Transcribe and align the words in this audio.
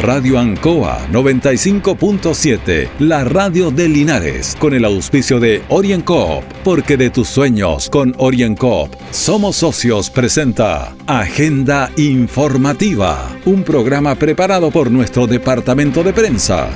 Radio 0.00 0.38
Ancoa 0.38 1.08
95.7, 1.10 2.88
la 3.00 3.24
radio 3.24 3.72
de 3.72 3.88
Linares, 3.88 4.56
con 4.56 4.72
el 4.72 4.84
auspicio 4.84 5.40
de 5.40 5.64
OrienCoop, 5.68 6.44
porque 6.62 6.96
de 6.96 7.10
tus 7.10 7.26
sueños 7.26 7.90
con 7.90 8.14
OrienCoop 8.16 8.94
somos 9.10 9.56
socios 9.56 10.08
presenta 10.08 10.94
Agenda 11.08 11.90
Informativa, 11.96 13.28
un 13.44 13.64
programa 13.64 14.14
preparado 14.14 14.70
por 14.70 14.88
nuestro 14.88 15.26
departamento 15.26 16.04
de 16.04 16.12
prensa. 16.12 16.68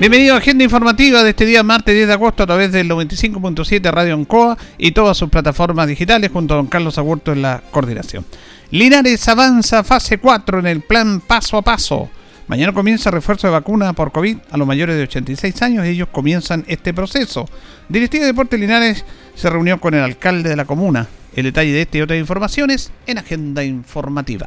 Bienvenido 0.00 0.34
a 0.34 0.38
Agenda 0.38 0.64
Informativa 0.64 1.22
de 1.22 1.30
este 1.30 1.44
día 1.44 1.62
martes 1.62 1.94
10 1.94 2.08
de 2.08 2.14
agosto 2.14 2.42
a 2.42 2.46
través 2.46 2.72
del 2.72 2.88
95.7 2.88 3.92
Radio 3.92 4.14
Ancoa 4.14 4.58
y 4.76 4.90
todas 4.90 5.16
sus 5.16 5.28
plataformas 5.28 5.86
digitales 5.86 6.32
junto 6.32 6.54
a 6.54 6.56
don 6.56 6.66
Carlos 6.66 6.98
Agurto 6.98 7.32
en 7.32 7.42
la 7.42 7.62
coordinación. 7.70 8.24
Linares 8.72 9.26
avanza 9.26 9.82
fase 9.82 10.18
4 10.18 10.60
en 10.60 10.66
el 10.68 10.80
plan 10.80 11.20
paso 11.20 11.56
a 11.56 11.62
paso. 11.62 12.08
Mañana 12.46 12.72
comienza 12.72 13.10
refuerzo 13.10 13.48
de 13.48 13.52
vacuna 13.52 13.94
por 13.94 14.12
COVID 14.12 14.38
a 14.48 14.56
los 14.56 14.66
mayores 14.66 14.96
de 14.96 15.02
86 15.02 15.62
años 15.62 15.84
y 15.84 15.88
ellos 15.88 16.08
comienzan 16.12 16.64
este 16.68 16.94
proceso. 16.94 17.48
Directiva 17.88 18.22
de 18.22 18.30
Deporte 18.30 18.56
Linares 18.56 19.04
se 19.34 19.50
reunió 19.50 19.80
con 19.80 19.94
el 19.94 20.02
alcalde 20.02 20.50
de 20.50 20.56
la 20.56 20.66
comuna. 20.66 21.08
El 21.34 21.44
detalle 21.44 21.72
de 21.72 21.82
este 21.82 21.98
y 21.98 22.02
otras 22.02 22.20
informaciones 22.20 22.92
en 23.08 23.18
Agenda 23.18 23.64
Informativa. 23.64 24.46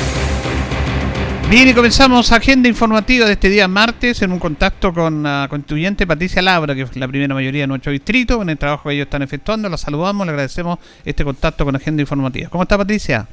Bien, 1.51 1.67
y 1.67 1.73
comenzamos 1.73 2.31
agenda 2.31 2.69
informativa 2.69 3.25
de 3.25 3.33
este 3.33 3.49
día 3.49 3.67
martes 3.67 4.21
en 4.21 4.31
un 4.31 4.39
contacto 4.39 4.93
con 4.93 5.23
la 5.23 5.47
constituyente 5.49 6.07
Patricia 6.07 6.41
Labra, 6.41 6.73
que 6.73 6.83
es 6.83 6.95
la 6.95 7.09
primera 7.09 7.33
mayoría 7.33 7.63
de 7.63 7.67
nuestro 7.67 7.91
distrito, 7.91 8.41
en 8.41 8.51
el 8.51 8.57
trabajo 8.57 8.87
que 8.87 8.95
ellos 8.95 9.07
están 9.07 9.21
efectuando. 9.21 9.67
La 9.67 9.75
saludamos, 9.75 10.25
le 10.25 10.31
agradecemos 10.31 10.79
este 11.03 11.25
contacto 11.25 11.65
con 11.65 11.75
agenda 11.75 11.99
informativa. 11.99 12.47
¿Cómo 12.49 12.63
está 12.63 12.77
Patricia? 12.77 13.27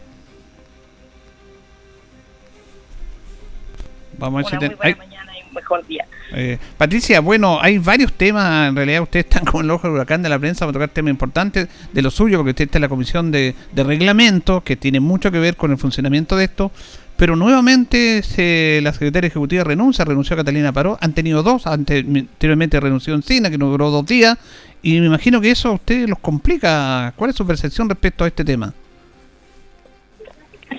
Vamos 4.18 4.52
a 4.52 4.58
muy 4.58 4.68
mañana 4.96 5.38
y 5.38 5.46
un 5.46 5.54
mejor 5.54 5.86
día. 5.86 6.04
Eh, 6.32 6.58
Patricia, 6.76 7.20
bueno, 7.20 7.60
hay 7.62 7.78
varios 7.78 8.12
temas, 8.14 8.68
en 8.68 8.74
realidad 8.74 9.02
ustedes 9.02 9.26
están 9.26 9.44
como 9.48 9.60
el 9.60 9.70
ojo 9.70 9.86
del 9.86 9.94
huracán 9.94 10.24
de 10.24 10.28
la 10.28 10.40
prensa 10.40 10.66
para 10.66 10.72
tocar 10.72 10.88
temas 10.88 11.10
importantes 11.10 11.68
de 11.92 12.02
lo 12.02 12.10
suyo, 12.10 12.38
porque 12.38 12.50
usted 12.50 12.64
está 12.64 12.78
en 12.78 12.82
la 12.82 12.88
comisión 12.88 13.30
de, 13.30 13.54
de 13.70 13.84
reglamento, 13.84 14.62
que 14.62 14.74
tiene 14.74 14.98
mucho 14.98 15.30
que 15.30 15.38
ver 15.38 15.54
con 15.54 15.70
el 15.70 15.78
funcionamiento 15.78 16.36
de 16.36 16.46
esto, 16.46 16.72
pero 17.18 17.34
nuevamente 17.34 18.22
se, 18.22 18.78
la 18.80 18.92
secretaria 18.92 19.26
ejecutiva 19.26 19.64
renuncia, 19.64 20.04
renunció 20.04 20.34
a 20.34 20.38
Catalina 20.38 20.72
Paró, 20.72 20.96
han 21.00 21.14
tenido 21.14 21.42
dos, 21.42 21.66
anteriormente 21.66 22.78
renunció 22.78 23.12
Encina, 23.12 23.50
que 23.50 23.58
no 23.58 23.66
duró 23.66 23.90
dos 23.90 24.06
días, 24.06 24.38
y 24.82 25.00
me 25.00 25.06
imagino 25.06 25.40
que 25.40 25.50
eso 25.50 25.70
a 25.70 25.72
ustedes 25.72 26.08
los 26.08 26.20
complica. 26.20 27.12
¿Cuál 27.16 27.30
es 27.30 27.36
su 27.36 27.44
percepción 27.44 27.88
respecto 27.88 28.22
a 28.22 28.28
este 28.28 28.44
tema? 28.44 28.72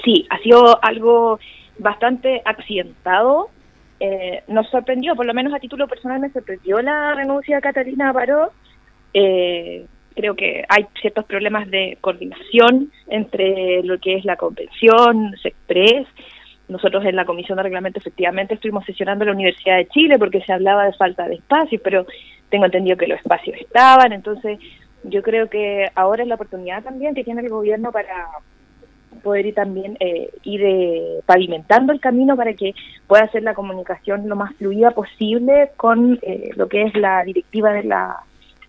Sí, 0.05 0.25
ha 0.29 0.38
sido 0.39 0.81
algo 0.81 1.41
bastante 1.77 2.41
accidentado. 2.45 3.50
Eh, 4.00 4.41
nos 4.47 4.69
sorprendió, 4.69 5.17
por 5.17 5.25
lo 5.25 5.33
menos 5.33 5.53
a 5.53 5.59
título 5.59 5.89
personal 5.89 6.21
me 6.21 6.31
sorprendió 6.31 6.81
la 6.81 7.16
renuncia 7.16 7.57
de 7.57 7.61
Catalina 7.61 8.13
Paró. 8.13 8.53
Eh, 9.13 9.85
creo 10.19 10.35
que 10.35 10.66
hay 10.68 10.85
ciertos 11.00 11.24
problemas 11.24 11.69
de 11.72 11.97
coordinación 12.02 12.91
entre 13.07 13.81
lo 13.84 13.97
que 14.00 14.16
es 14.16 14.25
la 14.25 14.35
convención, 14.35 15.34
SECPRES. 15.41 16.07
Nosotros 16.68 17.06
en 17.06 17.16
la 17.16 17.24
Comisión 17.24 17.56
de 17.56 17.63
Reglamento 17.63 18.00
efectivamente 18.00 18.56
estuvimos 18.56 18.84
sesionando 18.84 19.24
la 19.24 19.31
Universidad 19.31 19.78
de 19.78 19.88
Chile 19.88 20.19
porque 20.19 20.41
se 20.41 20.52
hablaba 20.52 20.85
de 20.85 20.94
falta 20.94 21.25
de 21.25 21.35
espacios, 21.35 21.81
pero 21.81 22.06
tengo 22.50 22.66
entendido 22.66 22.97
que 22.97 23.07
los 23.07 23.18
espacios 23.18 23.56
estaban, 23.62 24.12
entonces 24.12 24.59
yo 25.03 25.22
creo 25.22 25.50
que 25.50 25.90
ahora 25.96 26.24
es 26.24 26.28
la 26.28 26.36
oportunidad 26.36 26.84
también 26.84 27.16
que 27.16 27.24
tiene 27.24 27.40
el 27.41 27.50
gobierno 27.50 27.94
para 27.94 28.28
poder 29.24 29.46
ir 29.46 29.56
también 29.56 29.96
eh, 30.01 30.30
ir 30.44 30.62
eh, 30.63 31.22
pavimentando 31.25 31.94
el 31.94 32.01
camino 32.01 32.36
para 32.36 32.53
que 32.53 32.74
pueda 33.07 33.24
hacer 33.24 33.44
la 33.44 33.53
comunicación 33.53 34.28
lo 34.28 34.36
más 34.36 34.53
fluida 34.57 34.91
posible 34.91 35.72
con 35.78 36.19
eh, 36.22 36.50
lo 36.57 36.68
que 36.68 36.84
es 36.84 36.96
la 36.96 37.24
directiva 37.24 37.72
de 37.72 37.84
la 37.84 38.18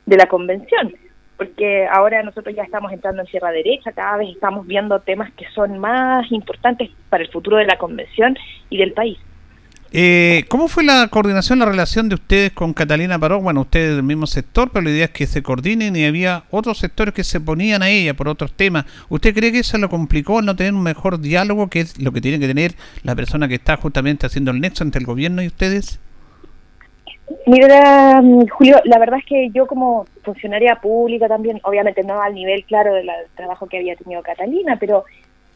de 0.07 0.17
la 0.17 0.27
convención 0.27 0.95
porque 1.41 1.87
ahora 1.91 2.23
nosotros 2.23 2.55
ya 2.55 2.65
estamos 2.65 2.93
entrando 2.93 3.23
en 3.23 3.29
Sierra 3.29 3.51
Derecha, 3.51 3.93
cada 3.93 4.19
vez 4.19 4.29
estamos 4.29 4.67
viendo 4.67 5.01
temas 5.01 5.33
que 5.33 5.47
son 5.55 5.79
más 5.79 6.31
importantes 6.31 6.91
para 7.09 7.25
el 7.25 7.31
futuro 7.31 7.57
de 7.57 7.65
la 7.65 7.79
convención 7.79 8.37
y 8.69 8.77
del 8.77 8.93
país. 8.93 9.17
Eh, 9.91 10.45
¿Cómo 10.49 10.69
fue 10.69 10.85
la 10.85 11.09
coordinación, 11.09 11.61
la 11.61 11.65
relación 11.65 12.11
de 12.11 12.17
ustedes 12.17 12.53
con 12.53 12.75
Catalina 12.75 13.19
Paró? 13.19 13.41
Bueno, 13.41 13.63
ustedes 13.63 13.95
del 13.95 14.03
mismo 14.03 14.27
sector, 14.27 14.69
pero 14.71 14.85
la 14.85 14.91
idea 14.91 15.07
es 15.07 15.13
que 15.13 15.27
se 15.27 15.43
coordinen 15.43 15.97
y 15.97 16.05
había 16.05 16.45
otros 16.51 16.77
sectores 16.77 17.15
que 17.15 17.25
se 17.25 17.41
ponían 17.41 17.83
a 17.83 17.89
ella 17.89 18.13
por 18.13 18.29
otros 18.29 18.53
temas. 18.53 18.85
¿Usted 19.09 19.35
cree 19.35 19.51
que 19.51 19.61
eso 19.61 19.79
lo 19.79 19.89
complicó 19.89 20.43
no 20.43 20.55
tener 20.57 20.75
un 20.75 20.83
mejor 20.83 21.21
diálogo, 21.21 21.71
que 21.71 21.81
es 21.81 21.99
lo 21.99 22.13
que 22.13 22.21
tiene 22.21 22.39
que 22.39 22.49
tener 22.49 22.75
la 23.03 23.17
persona 23.17 23.49
que 23.49 23.55
está 23.55 23.79
justamente 23.79 24.27
haciendo 24.27 24.51
el 24.51 24.61
nexo 24.61 24.85
entre 24.85 24.99
el 24.99 25.07
gobierno 25.07 25.43
y 25.43 25.47
ustedes? 25.47 26.01
Mira, 27.47 28.21
mm, 28.21 28.49
Julio, 28.49 28.81
la 28.85 28.99
verdad 28.99 29.21
es 29.21 29.25
que 29.25 29.51
yo 29.51 29.67
como 29.67 30.05
funcionaria 30.23 30.77
pública 30.77 31.29
también, 31.29 31.61
obviamente 31.63 32.03
no 32.03 32.21
al 32.21 32.35
nivel 32.35 32.65
claro 32.65 32.95
del 32.95 33.09
trabajo 33.37 33.67
que 33.67 33.79
había 33.79 33.97
tenido 33.97 34.23
Catalina, 34.23 34.77
pero 34.79 35.05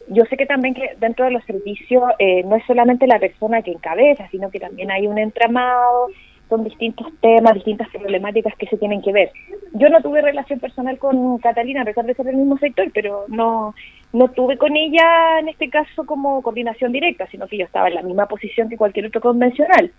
yo 0.07 0.23
sé 0.25 0.37
que 0.37 0.45
también 0.45 0.73
que 0.73 0.95
dentro 0.99 1.25
de 1.25 1.31
los 1.31 1.43
servicios 1.45 2.03
eh, 2.19 2.43
no 2.43 2.55
es 2.55 2.65
solamente 2.65 3.07
la 3.07 3.19
persona 3.19 3.61
que 3.61 3.71
encabeza, 3.71 4.27
sino 4.29 4.49
que 4.49 4.59
también 4.59 4.91
hay 4.91 5.07
un 5.07 5.17
entramado, 5.17 6.07
son 6.47 6.63
distintos 6.63 7.07
temas, 7.21 7.55
distintas 7.55 7.89
problemáticas 7.89 8.55
que 8.55 8.67
se 8.67 8.77
tienen 8.77 9.01
que 9.01 9.11
ver. 9.11 9.31
Yo 9.73 9.89
no 9.89 10.01
tuve 10.01 10.21
relación 10.21 10.59
personal 10.59 10.97
con 10.99 11.39
Catalina 11.39 11.81
a 11.81 11.85
pesar 11.85 12.05
de 12.05 12.13
ser 12.13 12.25
del 12.25 12.37
mismo 12.37 12.57
sector, 12.57 12.89
pero 12.93 13.25
no 13.27 13.73
no 14.13 14.29
tuve 14.29 14.57
con 14.57 14.77
ella 14.77 15.39
en 15.39 15.49
este 15.49 15.69
caso 15.69 16.05
como 16.05 16.41
coordinación 16.41 16.93
directa, 16.93 17.27
sino 17.27 17.47
que 17.47 17.57
yo 17.57 17.65
estaba 17.65 17.89
en 17.89 17.95
la 17.95 18.01
misma 18.01 18.27
posición 18.27 18.69
que 18.69 18.77
cualquier 18.77 19.07
otro 19.07 19.19
convencional. 19.19 19.91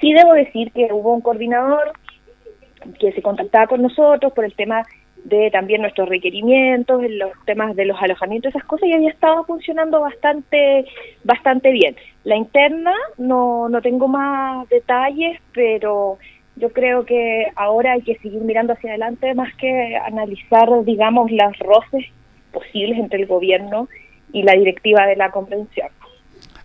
Sí 0.00 0.12
debo 0.12 0.32
decir 0.32 0.72
que 0.72 0.88
hubo 0.92 1.14
un 1.14 1.20
coordinador 1.20 1.92
que 2.98 3.12
se 3.12 3.22
contactaba 3.22 3.66
con 3.66 3.82
nosotros 3.82 4.32
por 4.32 4.44
el 4.44 4.54
tema 4.54 4.86
de 5.24 5.50
también 5.50 5.82
nuestros 5.82 6.08
requerimientos, 6.08 7.02
los 7.10 7.32
temas 7.44 7.76
de 7.76 7.84
los 7.84 8.00
alojamientos, 8.00 8.50
esas 8.50 8.64
cosas, 8.64 8.88
y 8.88 8.94
había 8.94 9.10
estado 9.10 9.44
funcionando 9.44 10.00
bastante, 10.00 10.86
bastante 11.24 11.72
bien. 11.72 11.96
La 12.24 12.36
interna 12.36 12.94
no, 13.18 13.68
no 13.68 13.82
tengo 13.82 14.08
más 14.08 14.66
detalles, 14.70 15.38
pero 15.52 16.18
yo 16.56 16.70
creo 16.72 17.04
que 17.04 17.48
ahora 17.54 17.92
hay 17.92 18.02
que 18.02 18.16
seguir 18.16 18.40
mirando 18.40 18.72
hacia 18.72 18.90
adelante 18.90 19.34
más 19.34 19.54
que 19.56 19.96
analizar, 19.96 20.68
digamos, 20.84 21.30
las 21.30 21.58
roces 21.58 22.06
posibles 22.52 22.98
entre 22.98 23.20
el 23.20 23.26
gobierno 23.26 23.88
y 24.32 24.42
la 24.42 24.52
directiva 24.54 25.06
de 25.06 25.16
la 25.16 25.30
convención. 25.30 25.88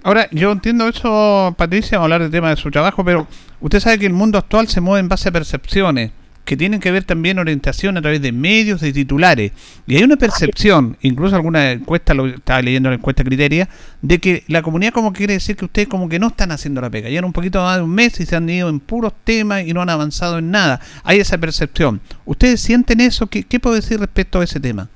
Ahora, 0.06 0.28
yo 0.30 0.52
entiendo 0.52 0.88
eso, 0.88 1.56
Patricia, 1.58 1.98
hablar 1.98 2.22
del 2.22 2.30
tema 2.30 2.52
de 2.52 2.58
su 2.58 2.70
trabajo, 2.70 3.04
pero 3.04 3.28
usted 3.60 3.80
sabe 3.80 3.98
que 3.98 4.06
el 4.06 4.14
mundo 4.14 4.38
actual 4.38 4.68
se 4.68 4.80
mueve 4.80 5.00
en 5.00 5.10
base 5.10 5.30
a 5.30 5.32
percepciones 5.32 6.12
que 6.44 6.56
tienen 6.56 6.80
que 6.80 6.92
ver 6.92 7.06
también 7.06 7.40
orientación 7.40 7.98
a 7.98 8.04
través 8.04 8.22
de 8.22 8.32
medios, 8.32 8.82
de 8.82 8.94
titulares. 8.94 9.52
Y 9.88 9.96
hay 9.98 10.04
una 10.04 10.16
percepción, 10.16 10.96
incluso 11.02 11.36
alguna 11.36 11.72
encuesta, 11.72 12.14
lo 12.14 12.28
estaba 12.28 12.62
leyendo 12.62 12.90
la 12.90 12.98
encuesta 12.98 13.24
Criteria, 13.24 13.68
de 14.04 14.20
que 14.20 14.44
la 14.48 14.62
comunidad 14.62 14.94
como 14.94 15.12
quiere 15.12 15.34
decir 15.34 15.56
que 15.56 15.66
ustedes 15.66 15.88
como 15.88 16.08
que 16.08 16.20
no 16.20 16.28
están 16.28 16.52
haciendo 16.52 16.82
la 16.82 16.92
pega. 16.92 17.10
Llevan 17.10 17.26
un 17.26 17.34
poquito 17.34 17.64
más 17.64 17.78
de 17.78 17.82
un 17.82 17.90
mes 17.90 18.20
y 18.20 18.28
se 18.28 18.36
han 18.36 18.48
ido 18.48 18.70
en 18.70 18.80
puros 18.80 19.12
temas 19.24 19.66
y 19.66 19.74
no 19.74 19.82
han 19.82 19.90
avanzado 19.90 20.38
en 20.38 20.52
nada. 20.52 20.82
Hay 21.04 21.20
esa 21.20 21.40
percepción. 21.40 22.00
¿Ustedes 22.26 22.62
sienten 22.62 23.02
eso? 23.02 23.26
¿Qué, 23.26 23.42
qué 23.42 23.60
puedo 23.60 23.76
decir 23.76 24.00
respecto 24.00 24.40
a 24.40 24.44
ese 24.44 24.60
tema? 24.60 24.88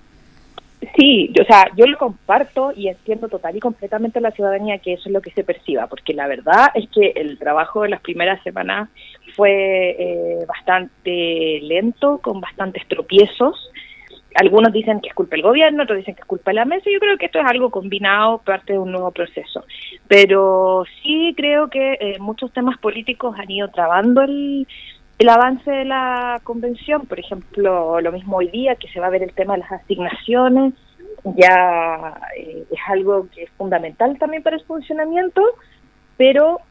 Sí, 0.95 1.33
o 1.39 1.43
sea, 1.43 1.65
yo 1.75 1.85
lo 1.85 1.97
comparto 1.97 2.71
y 2.73 2.87
entiendo 2.87 3.27
total 3.27 3.55
y 3.55 3.59
completamente 3.59 4.21
la 4.21 4.31
ciudadanía 4.31 4.77
que 4.77 4.93
eso 4.93 5.03
es 5.07 5.11
lo 5.11 5.21
que 5.21 5.31
se 5.31 5.43
perciba, 5.43 5.87
porque 5.87 6.13
la 6.13 6.25
verdad 6.27 6.67
es 6.73 6.89
que 6.89 7.11
el 7.17 7.37
trabajo 7.37 7.81
de 7.81 7.89
las 7.89 7.99
primeras 7.99 8.41
semanas 8.43 8.89
fue 9.35 9.95
eh, 9.99 10.45
bastante 10.47 11.59
lento, 11.63 12.19
con 12.19 12.39
bastantes 12.39 12.87
tropiezos. 12.87 13.71
algunos 14.35 14.71
dicen 14.71 15.01
que 15.01 15.09
es 15.09 15.15
culpa 15.15 15.35
del 15.35 15.43
gobierno, 15.43 15.83
otros 15.83 15.97
dicen 15.97 16.15
que 16.15 16.21
es 16.21 16.27
culpa 16.27 16.51
de 16.51 16.55
la 16.55 16.65
mesa. 16.65 16.89
Yo 16.89 16.99
creo 16.99 17.17
que 17.17 17.25
esto 17.25 17.39
es 17.39 17.45
algo 17.45 17.69
combinado, 17.71 18.37
parte 18.37 18.73
de 18.73 18.79
un 18.79 18.91
nuevo 18.93 19.11
proceso. 19.11 19.65
Pero 20.07 20.85
sí 21.03 21.33
creo 21.35 21.69
que 21.69 21.97
eh, 21.99 22.19
muchos 22.19 22.53
temas 22.53 22.77
políticos 22.77 23.35
han 23.37 23.51
ido 23.51 23.67
trabando 23.67 24.21
el, 24.21 24.65
el 25.19 25.29
avance 25.29 25.69
de 25.69 25.85
la 25.85 26.39
convención. 26.43 27.05
Por 27.05 27.19
ejemplo, 27.19 28.01
lo 28.01 28.11
mismo 28.11 28.37
hoy 28.37 28.47
día, 28.47 28.75
que 28.75 28.87
se 28.87 28.99
va 28.99 29.07
a 29.07 29.11
ver 29.11 29.21
el 29.21 29.33
tema 29.33 29.53
de 29.53 29.59
las 29.59 29.71
asignaciones, 29.71 30.73
ya 31.35 32.19
eh, 32.37 32.63
es 32.71 32.79
algo 32.87 33.27
que 33.33 33.43
es 33.43 33.49
fundamental 33.51 34.17
también 34.17 34.41
para 34.41 34.55
el 34.55 34.63
funcionamiento, 34.63 35.43
pero 36.17 36.61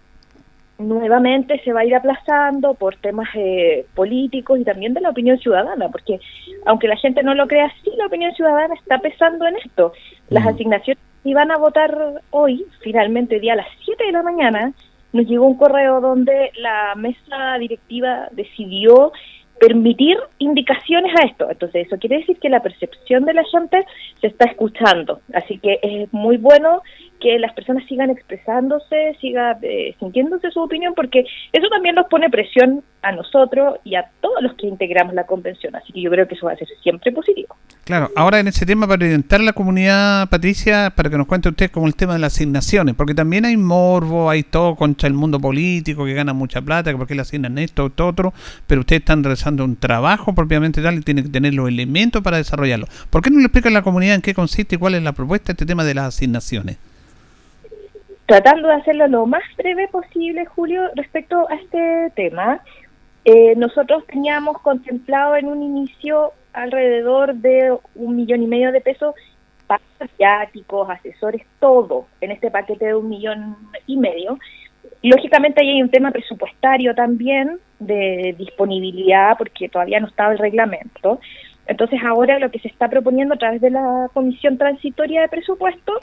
nuevamente 0.79 1.61
se 1.65 1.73
va 1.73 1.81
a 1.81 1.85
ir 1.85 1.95
aplazando 1.95 2.75
por 2.75 2.97
temas 2.97 3.29
eh, 3.35 3.85
políticos 3.95 4.59
y 4.59 4.65
también 4.65 4.95
de 4.95 5.01
la 5.01 5.11
opinión 5.11 5.39
ciudadana, 5.39 5.89
porque 5.91 6.19
aunque 6.65 6.89
la 6.89 6.97
gente 6.97 7.23
no 7.23 7.35
lo 7.35 7.47
crea 7.49 7.71
sí, 7.83 7.91
la 7.97 8.07
opinión 8.07 8.33
ciudadana 8.35 8.75
está 8.75 8.99
pesando 8.99 9.47
en 9.47 9.57
esto. 9.57 9.93
Las 10.31 10.47
asignaciones 10.47 11.03
iban 11.25 11.51
a 11.51 11.59
votar 11.59 12.23
hoy, 12.31 12.65
finalmente 12.81 13.41
día 13.41 13.55
a 13.55 13.57
las 13.57 13.69
7 13.85 14.05
de 14.05 14.13
la 14.13 14.23
mañana, 14.23 14.73
nos 15.13 15.27
llegó 15.27 15.47
un 15.47 15.57
correo 15.57 16.01
donde 16.01 16.51
la 16.59 16.95
mesa 16.95 17.57
directiva 17.59 18.29
decidió 18.33 19.13
permitir 19.59 20.17
indicaciones 20.39 21.13
a 21.21 21.27
esto. 21.27 21.51
Entonces, 21.51 21.87
eso 21.87 21.99
quiere 21.99 22.19
decir 22.19 22.39
que 22.39 22.49
la 22.49 22.63
percepción 22.63 23.25
de 23.25 23.35
la 23.35 23.45
gente 23.45 23.85
se 24.21 24.29
está 24.29 24.47
escuchando. 24.47 25.21
Así 25.35 25.59
que 25.59 25.79
es 25.83 26.13
muy 26.13 26.37
bueno 26.37 26.83
que 27.21 27.39
las 27.39 27.53
personas 27.53 27.85
sigan 27.89 28.11
expresándose, 28.11 29.17
sigan 29.21 29.59
eh, 29.63 29.95
sintiéndose 29.99 30.51
su 30.51 30.61
opinión, 30.61 30.95
porque 30.95 31.25
eso 31.53 31.69
también 31.69 31.95
nos 31.95 32.07
pone 32.07 32.31
presión 32.31 32.83
a 33.03 33.13
nosotros 33.13 33.77
y 33.85 33.95
a 33.95 34.11
todos 34.21 34.43
los 34.43 34.55
que 34.55 34.67
integramos 34.67 35.15
la 35.15 35.25
convención. 35.25 35.75
Así 35.77 35.93
que 35.93 36.01
yo 36.01 36.11
creo 36.11 36.27
que 36.27 36.35
eso 36.35 36.47
va 36.47 36.53
a 36.53 36.57
ser 36.57 36.69
siempre 36.83 37.13
positivo. 37.13 37.57
Claro, 37.85 38.11
ahora 38.17 38.41
en 38.41 38.49
ese 38.49 38.67
tema, 38.67 38.87
para 38.87 39.05
orientar 39.05 39.41
la 39.41 39.53
comunidad, 39.53 40.29
Patricia, 40.29 40.93
para 40.95 41.09
que 41.09 41.17
nos 41.17 41.27
cuente 41.27 41.49
usted 41.49 41.71
como 41.71 41.87
el 41.87 41.95
tema 41.95 42.15
de 42.15 42.19
las 42.19 42.35
asignaciones, 42.35 42.95
porque 42.95 43.15
también 43.15 43.45
hay 43.45 43.57
morbo, 43.57 44.29
hay 44.29 44.43
todo 44.43 44.75
contra 44.77 45.07
el 45.07 45.15
mundo 45.15 45.41
político 45.41 46.05
que 46.05 46.15
gana 46.15 46.33
mucha 46.33 46.61
plata, 46.61 46.91
que 46.91 46.97
por 46.97 47.07
qué 47.07 47.15
le 47.15 47.23
asignan 47.23 47.57
esto, 47.59 47.87
esto, 47.87 48.07
otro, 48.07 48.35
pero 48.67 48.81
ustedes 48.81 49.01
están 49.01 49.25
realizando 49.25 49.65
un 49.65 49.77
trabajo 49.77 50.35
propiamente 50.35 50.83
tal 50.83 50.97
y 50.97 51.01
tienen 51.01 51.25
que 51.25 51.31
tener 51.31 51.55
los 51.55 51.69
elementos 51.69 52.23
para 52.23 52.37
desarrollarlo. 52.37 52.87
¿Por 53.11 53.23
qué 53.23 53.31
no 53.31 53.39
le 53.39 53.45
explica 53.45 53.69
a 53.69 53.73
la 53.73 53.83
comunidad 53.83 54.17
en 54.17 54.23
qué 54.23 54.35
consiste 54.35 54.77
y 54.77 54.79
cuál 54.79 54.95
es 54.95 55.03
la 55.03 55.13
propuesta 55.13 55.47
de 55.47 55.53
este 55.53 55.67
tema 55.67 55.85
de 55.85 55.95
las 55.95 56.07
asignaciones? 56.07 56.79
Tratando 58.29 58.69
de 58.69 58.75
hacerlo 58.75 59.09
lo 59.09 59.25
más 59.25 59.43
breve 59.57 59.89
posible, 59.89 60.45
Julio, 60.45 60.83
respecto 60.95 61.49
a 61.49 61.55
este 61.55 62.13
tema. 62.15 62.61
Eh, 63.25 63.55
nosotros 63.57 64.07
teníamos 64.07 64.59
contemplado 64.59 65.35
en 65.37 65.47
un 65.47 65.63
inicio 65.63 66.33
alrededor 66.53 67.35
de 67.37 67.75
un 67.95 68.17
millón 68.17 68.43
y 68.43 68.47
medio 68.47 68.71
de 68.71 68.83
pesos 68.83 69.15
para 69.67 69.81
asiáticos, 69.99 70.91
asesores, 70.91 71.43
todo 71.59 72.07
en 72.21 72.31
este 72.33 72.51
paquete 72.51 72.89
de 72.89 72.95
un 72.95 73.09
millón 73.09 73.57
y 73.87 73.97
medio. 73.97 74.39
Lógicamente 75.03 75.63
ahí 75.63 75.71
hay 75.71 75.83
un 75.83 75.91
tema 75.91 76.11
presupuestario 76.11 76.95
también 76.95 77.59
de 77.79 78.35
disponibilidad 78.37 79.39
porque 79.39 79.71
todavía 79.71 80.01
no 80.01 80.07
estaba 80.07 80.33
el 80.33 80.39
reglamento. 80.39 81.19
Entonces 81.67 81.99
ahora 82.05 82.39
lo 82.39 82.51
que 82.51 82.59
se 82.59 82.69
está 82.69 82.89
proponiendo 82.89 83.35
a 83.35 83.39
través 83.39 83.63
de 83.63 83.71
la 83.71 84.11
Comisión 84.13 84.59
Transitoria 84.59 85.23
de 85.23 85.29
Presupuesto 85.29 86.01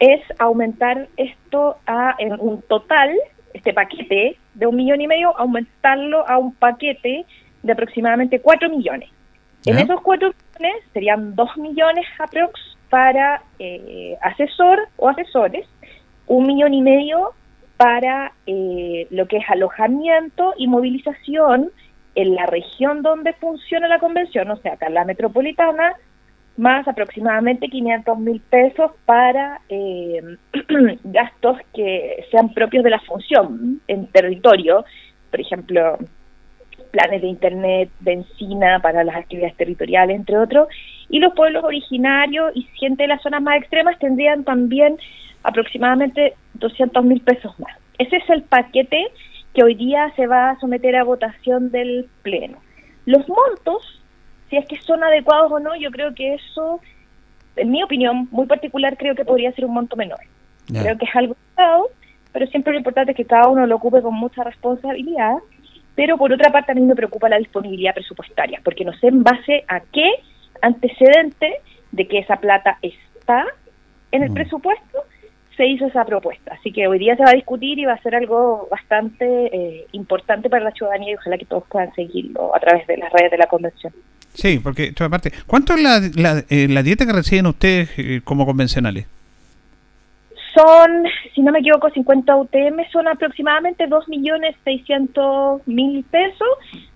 es 0.00 0.20
aumentar 0.38 1.08
esto 1.16 1.76
a 1.86 2.14
en 2.18 2.38
un 2.40 2.62
total, 2.62 3.10
este 3.52 3.72
paquete 3.72 4.36
de 4.54 4.66
un 4.66 4.76
millón 4.76 5.00
y 5.00 5.06
medio, 5.06 5.36
aumentarlo 5.38 6.28
a 6.28 6.38
un 6.38 6.54
paquete 6.54 7.24
de 7.62 7.72
aproximadamente 7.72 8.40
cuatro 8.40 8.68
millones. 8.68 9.10
En 9.66 9.78
esos 9.78 10.00
cuatro 10.02 10.32
millones 10.58 10.82
serían 10.92 11.34
dos 11.34 11.56
millones 11.56 12.04
aprox 12.18 12.60
para 12.90 13.42
eh, 13.58 14.16
asesor 14.20 14.88
o 14.96 15.08
asesores, 15.08 15.66
un 16.26 16.46
millón 16.46 16.74
y 16.74 16.82
medio 16.82 17.32
para 17.76 18.32
eh, 18.46 19.06
lo 19.10 19.26
que 19.26 19.38
es 19.38 19.44
alojamiento 19.48 20.54
y 20.56 20.66
movilización 20.66 21.70
en 22.14 22.34
la 22.34 22.46
región 22.46 23.02
donde 23.02 23.32
funciona 23.32 23.88
la 23.88 23.98
convención, 23.98 24.50
o 24.50 24.56
sea, 24.56 24.74
acá 24.74 24.86
en 24.86 24.94
la 24.94 25.04
metropolitana, 25.04 25.94
más 26.56 26.86
aproximadamente 26.86 27.68
500 27.68 28.18
mil 28.18 28.40
pesos 28.40 28.92
para 29.06 29.60
eh, 29.68 30.36
gastos 31.04 31.58
que 31.74 32.24
sean 32.30 32.52
propios 32.54 32.84
de 32.84 32.90
la 32.90 33.00
función 33.00 33.80
en 33.88 34.06
territorio, 34.06 34.84
por 35.30 35.40
ejemplo, 35.40 35.98
planes 36.92 37.22
de 37.22 37.28
internet, 37.28 37.90
benzina 38.00 38.78
para 38.80 39.02
las 39.02 39.16
actividades 39.16 39.56
territoriales, 39.56 40.16
entre 40.16 40.38
otros, 40.38 40.68
y 41.08 41.18
los 41.18 41.34
pueblos 41.34 41.64
originarios 41.64 42.52
y 42.54 42.62
gente 42.78 43.02
de 43.02 43.08
las 43.08 43.22
zonas 43.22 43.42
más 43.42 43.56
extremas 43.58 43.98
tendrían 43.98 44.44
también 44.44 44.96
aproximadamente 45.42 46.34
200 46.54 47.04
mil 47.04 47.20
pesos 47.20 47.58
más. 47.58 47.76
Ese 47.98 48.16
es 48.16 48.30
el 48.30 48.42
paquete 48.42 49.08
que 49.54 49.64
hoy 49.64 49.74
día 49.74 50.12
se 50.16 50.26
va 50.26 50.50
a 50.50 50.60
someter 50.60 50.96
a 50.96 51.04
votación 51.04 51.70
del 51.70 52.08
Pleno. 52.22 52.58
Los 53.06 53.28
montos 53.28 54.03
si 54.54 54.58
es 54.58 54.66
que 54.66 54.80
son 54.86 55.02
adecuados 55.02 55.50
o 55.50 55.58
no, 55.58 55.74
yo 55.74 55.90
creo 55.90 56.14
que 56.14 56.34
eso, 56.34 56.80
en 57.56 57.70
mi 57.70 57.82
opinión 57.82 58.28
muy 58.30 58.46
particular, 58.46 58.96
creo 58.96 59.16
que 59.16 59.24
podría 59.24 59.50
ser 59.52 59.64
un 59.64 59.74
monto 59.74 59.96
menor. 59.96 60.20
Creo 60.66 60.96
que 60.96 61.04
es 61.04 61.16
algo 61.16 61.36
pero 62.32 62.46
siempre 62.48 62.72
lo 62.72 62.78
importante 62.78 63.12
es 63.12 63.16
que 63.16 63.24
cada 63.24 63.48
uno 63.48 63.66
lo 63.66 63.76
ocupe 63.76 64.02
con 64.02 64.14
mucha 64.14 64.42
responsabilidad. 64.42 65.36
Pero 65.94 66.18
por 66.18 66.32
otra 66.32 66.50
parte, 66.50 66.72
a 66.72 66.74
mí 66.74 66.80
me 66.80 66.96
preocupa 66.96 67.28
la 67.28 67.38
disponibilidad 67.38 67.94
presupuestaria, 67.94 68.60
porque 68.64 68.84
no 68.84 68.92
sé 68.94 69.06
en 69.06 69.22
base 69.22 69.64
a 69.68 69.80
qué 69.80 70.10
antecedente 70.60 71.60
de 71.92 72.08
que 72.08 72.18
esa 72.18 72.36
plata 72.36 72.78
está 72.82 73.44
en 74.10 74.24
el 74.24 74.30
mm. 74.30 74.34
presupuesto 74.34 75.04
se 75.56 75.66
hizo 75.66 75.86
esa 75.86 76.04
propuesta. 76.04 76.54
Así 76.54 76.72
que 76.72 76.88
hoy 76.88 76.98
día 76.98 77.16
se 77.16 77.22
va 77.22 77.30
a 77.30 77.34
discutir 77.34 77.78
y 77.78 77.84
va 77.84 77.92
a 77.92 78.02
ser 78.02 78.16
algo 78.16 78.66
bastante 78.68 79.24
eh, 79.56 79.86
importante 79.92 80.50
para 80.50 80.64
la 80.64 80.72
ciudadanía 80.72 81.12
y 81.12 81.14
ojalá 81.14 81.38
que 81.38 81.46
todos 81.46 81.64
puedan 81.68 81.94
seguirlo 81.94 82.54
a 82.54 82.58
través 82.58 82.86
de 82.88 82.96
las 82.96 83.12
redes 83.12 83.30
de 83.30 83.38
la 83.38 83.46
convención. 83.46 83.92
Sí, 84.34 84.58
porque, 84.58 84.92
aparte, 84.98 85.32
¿cuánto 85.46 85.72
es 85.74 85.82
la, 85.82 86.00
la, 86.14 86.44
eh, 86.48 86.66
la 86.68 86.82
dieta 86.82 87.06
que 87.06 87.12
reciben 87.12 87.46
ustedes 87.46 87.88
eh, 87.96 88.20
como 88.24 88.44
convencionales? 88.44 89.06
Son, 90.54 91.04
si 91.34 91.40
no 91.40 91.52
me 91.52 91.60
equivoco, 91.60 91.88
50 91.90 92.36
UTM, 92.36 92.84
son 92.92 93.08
aproximadamente 93.08 93.88
2.600.000 93.88 96.04
pesos, 96.04 96.48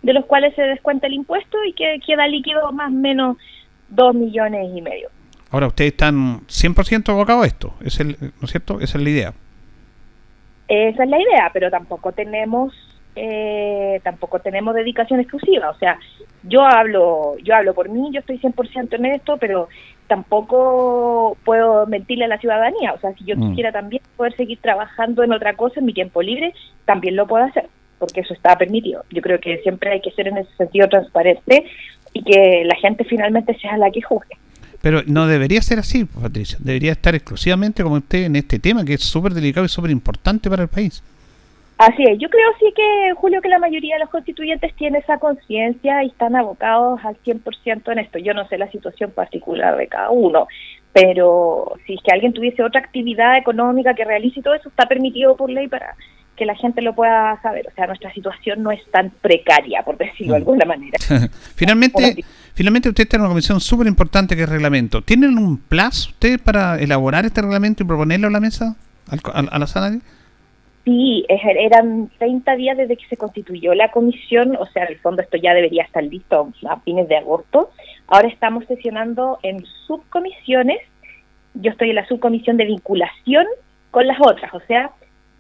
de 0.03 0.13
los 0.13 0.27
cuales 0.27 0.55
se 0.55 0.61
descuenta 0.63 1.07
el 1.07 1.15
impuesto 1.15 1.57
y 1.65 1.73
que 1.73 1.99
queda 2.05 2.29
líquido 2.29 2.71
más 2.73 2.89
o 2.89 2.95
menos 2.95 3.39
2 3.89 4.15
millones 4.15 4.69
y 4.75 4.83
medio. 4.83 5.09
Ahora, 5.51 5.69
ustedes 5.69 5.93
están 5.93 6.41
100% 6.47 7.09
abocados 7.09 7.45
a 7.45 7.47
esto, 7.47 7.73
¿es 7.85 8.01
el, 8.01 8.19
¿no 8.21 8.33
es 8.43 8.51
cierto? 8.51 8.81
Esa 8.81 8.99
es 8.99 9.05
la 9.05 9.11
idea. 9.11 9.33
Esa 10.69 11.05
es 11.05 11.11
la 11.11 11.21
idea, 11.21 11.51
pero 11.53 11.71
tampoco 11.71 12.13
tenemos 12.13 12.73
eh, 13.21 14.01
tampoco 14.05 14.39
tenemos 14.39 14.75
dedicación 14.75 15.21
exclusiva. 15.21 15.71
O 15.71 15.79
sea, 15.79 15.99
yo 16.45 16.63
hablo, 16.63 17.37
yo 17.43 17.55
hablo 17.55 17.75
por 17.75 17.89
mí, 17.89 18.11
yo 18.13 18.21
estoy 18.21 18.39
100% 18.39 18.95
en 18.95 19.07
esto, 19.07 19.37
pero 19.39 19.69
tampoco 20.07 21.37
puedo 21.45 21.87
mentirle 21.87 22.27
a 22.27 22.29
la 22.29 22.39
ciudadanía. 22.39 22.93
O 22.93 23.01
sea, 23.01 23.13
si 23.15 23.25
yo 23.25 23.37
mm. 23.37 23.49
quisiera 23.51 23.73
también 23.73 24.03
poder 24.17 24.37
seguir 24.37 24.59
trabajando 24.61 25.23
en 25.23 25.33
otra 25.33 25.55
cosa 25.55 25.81
en 25.81 25.87
mi 25.87 25.93
tiempo 25.93 26.23
libre, 26.23 26.55
también 26.85 27.17
lo 27.17 27.27
puedo 27.27 27.45
hacer, 27.45 27.69
porque 27.99 28.21
eso 28.21 28.35
está 28.35 28.57
permitido. 28.57 29.05
Yo 29.11 29.21
creo 29.21 29.41
que 29.41 29.59
siempre 29.59 29.91
hay 29.91 30.01
que 30.01 30.13
ser 30.13 30.29
en 30.29 30.39
ese 30.39 30.55
sentido 30.57 30.89
transparente 30.89 31.65
y 32.13 32.23
que 32.23 32.63
la 32.65 32.77
gente 32.77 33.05
finalmente 33.05 33.59
sea 33.59 33.77
la 33.77 33.91
que 33.91 34.03
juzgue. 34.03 34.37
Pero 34.81 35.03
no 35.07 35.27
debería 35.27 35.61
ser 35.61 35.81
así, 35.81 36.05
Patricia. 36.05 36.57
Debería 36.61 36.93
estar 36.93 37.15
exclusivamente 37.15 37.83
como 37.83 37.97
usted 37.97 38.25
en 38.25 38.37
este 38.37 38.59
tema, 38.59 38.85
que 38.85 38.95
es 38.95 39.03
súper 39.03 39.35
delicado 39.35 39.67
y 39.67 39.69
súper 39.69 39.91
importante 39.91 40.49
para 40.49 40.63
el 40.63 40.69
país. 40.69 41.03
Así 41.79 42.03
es, 42.03 42.19
yo 42.19 42.29
creo 42.29 42.49
sí 42.59 42.73
que, 42.75 43.15
Julio, 43.15 43.41
que 43.41 43.49
la 43.49 43.61
mayoría 43.61 43.95
de 43.95 44.01
los 44.01 44.11
constituyentes 44.11 44.75
tiene 44.75 44.99
esa 44.99 45.19
conciencia 45.19 46.03
y 46.03 46.09
están 46.09 46.35
abocados 46.35 46.99
al 47.05 47.17
100% 47.23 47.93
en 47.93 47.99
esto. 48.01 48.19
Yo 48.19 48.35
no 48.35 48.49
sé 48.49 48.59
la 48.59 48.69
situación 48.73 49.13
particular 49.13 49.77
de 49.77 49.87
cada 49.87 50.11
uno, 50.11 50.49
pero 50.93 51.75
si 51.87 51.95
es 51.95 52.01
que 52.03 52.13
alguien 52.13 52.33
tuviese 52.33 52.65
otra 52.65 52.81
actividad 52.81 53.39
económica 53.39 53.95
que 53.95 54.05
realice 54.05 54.41
y 54.41 54.43
todo 54.43 54.55
eso, 54.55 54.69
está 54.69 54.87
permitido 54.87 55.37
por 55.37 55.51
ley 55.51 55.69
para 55.69 55.95
que 56.35 56.45
la 56.45 56.57
gente 56.57 56.83
lo 56.83 56.97
pueda 56.97 57.41
saber. 57.43 57.69
O 57.69 57.75
sea, 57.77 57.87
nuestra 57.87 58.13
situación 58.13 58.65
no 58.65 58.73
es 58.73 58.81
tan 58.91 59.11
precaria, 59.11 59.85
por 59.85 59.97
decirlo 59.99 60.33
de 60.33 60.39
alguna 60.39 60.65
manera. 60.65 60.99
finalmente, 61.55 62.25
finalmente 62.55 62.89
usted 62.89 63.07
tiene 63.07 63.23
una 63.23 63.31
comisión 63.31 63.61
súper 63.61 63.87
importante 63.87 64.35
que 64.35 64.43
es 64.43 64.49
reglamento. 64.49 65.03
¿Tienen 65.03 65.39
un 65.39 65.59
plazo 65.59 66.11
ustedes 66.11 66.41
para 66.41 66.77
elaborar 66.81 67.25
este 67.25 67.41
reglamento 67.41 67.85
y 67.85 67.87
proponerlo 67.87 68.27
a 68.27 68.31
la 68.31 68.41
mesa, 68.41 68.75
a 69.07 69.59
la 69.61 69.67
sala? 69.69 69.97
Sí, 70.85 71.27
eran 71.29 72.11
30 72.19 72.57
días 72.57 72.77
desde 72.77 72.97
que 72.97 73.07
se 73.07 73.17
constituyó 73.17 73.75
la 73.75 73.91
comisión, 73.91 74.57
o 74.57 74.67
sea, 74.67 74.85
en 74.85 74.93
el 74.93 74.99
fondo 74.99 75.23
esto 75.23 75.37
ya 75.37 75.53
debería 75.53 75.83
estar 75.83 76.03
listo 76.03 76.51
a 76.67 76.81
fines 76.81 77.09
de 77.09 77.17
agosto. 77.17 77.71
Ahora 78.07 78.29
estamos 78.29 78.65
sesionando 78.67 79.39
en 79.43 79.65
subcomisiones. 79.87 80.79
Yo 81.55 81.73
estoy 81.73 81.91
en 81.91 81.97
la 81.97 82.07
subcomisión 82.07 82.57
de 82.57 82.65
vinculación 82.65 83.47
con 83.91 84.07
las 84.07 84.19
otras, 84.21 84.53
o 84.55 84.61
sea, 84.61 84.93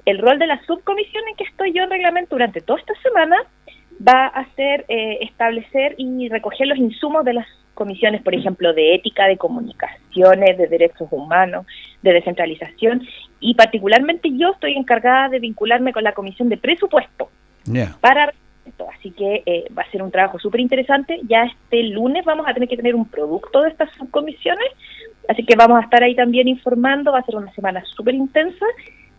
el 0.04 0.18
rol 0.18 0.38
de 0.38 0.46
la 0.46 0.60
subcomisión 0.64 1.22
en 1.28 1.36
que 1.36 1.44
estoy 1.44 1.72
yo 1.72 1.82
en 1.82 1.90
reglamento 1.90 2.34
durante 2.34 2.60
toda 2.60 2.80
esta 2.80 2.94
semana 3.02 3.36
va 4.06 4.26
a 4.26 4.46
ser 4.54 4.84
eh, 4.88 5.18
establecer 5.22 5.94
y 5.98 6.28
recoger 6.28 6.66
los 6.66 6.78
insumos 6.78 7.24
de 7.24 7.34
las 7.34 7.46
subcomisiones, 7.48 8.22
por 8.22 8.34
ejemplo, 8.34 8.72
de 8.72 8.94
ética, 8.94 9.26
de 9.26 9.36
comunicaciones, 9.36 10.58
de 10.58 10.66
derechos 10.66 11.08
humanos, 11.10 11.66
de 12.02 12.12
descentralización, 12.12 13.02
y 13.40 13.54
particularmente 13.54 14.30
yo 14.36 14.50
estoy 14.50 14.74
encargada 14.74 15.28
de 15.28 15.38
vincularme 15.38 15.92
con 15.92 16.04
la 16.04 16.12
comisión 16.12 16.48
de 16.48 16.56
presupuesto 16.56 17.30
para 18.00 18.32
Así 18.96 19.10
que 19.10 19.42
eh, 19.46 19.64
va 19.76 19.82
a 19.82 19.90
ser 19.90 20.02
un 20.02 20.10
trabajo 20.10 20.38
súper 20.38 20.60
interesante. 20.60 21.20
Ya 21.28 21.44
este 21.44 21.82
lunes 21.84 22.24
vamos 22.24 22.46
a 22.46 22.54
tener 22.54 22.68
que 22.68 22.76
tener 22.76 22.94
un 22.94 23.08
producto 23.08 23.62
de 23.62 23.70
estas 23.70 23.90
subcomisiones, 23.92 24.68
así 25.28 25.44
que 25.44 25.56
vamos 25.56 25.78
a 25.78 25.84
estar 25.84 26.02
ahí 26.02 26.14
también 26.14 26.48
informando. 26.48 27.12
Va 27.12 27.20
a 27.20 27.24
ser 27.24 27.36
una 27.36 27.52
semana 27.54 27.82
súper 27.96 28.14
intensa 28.14 28.66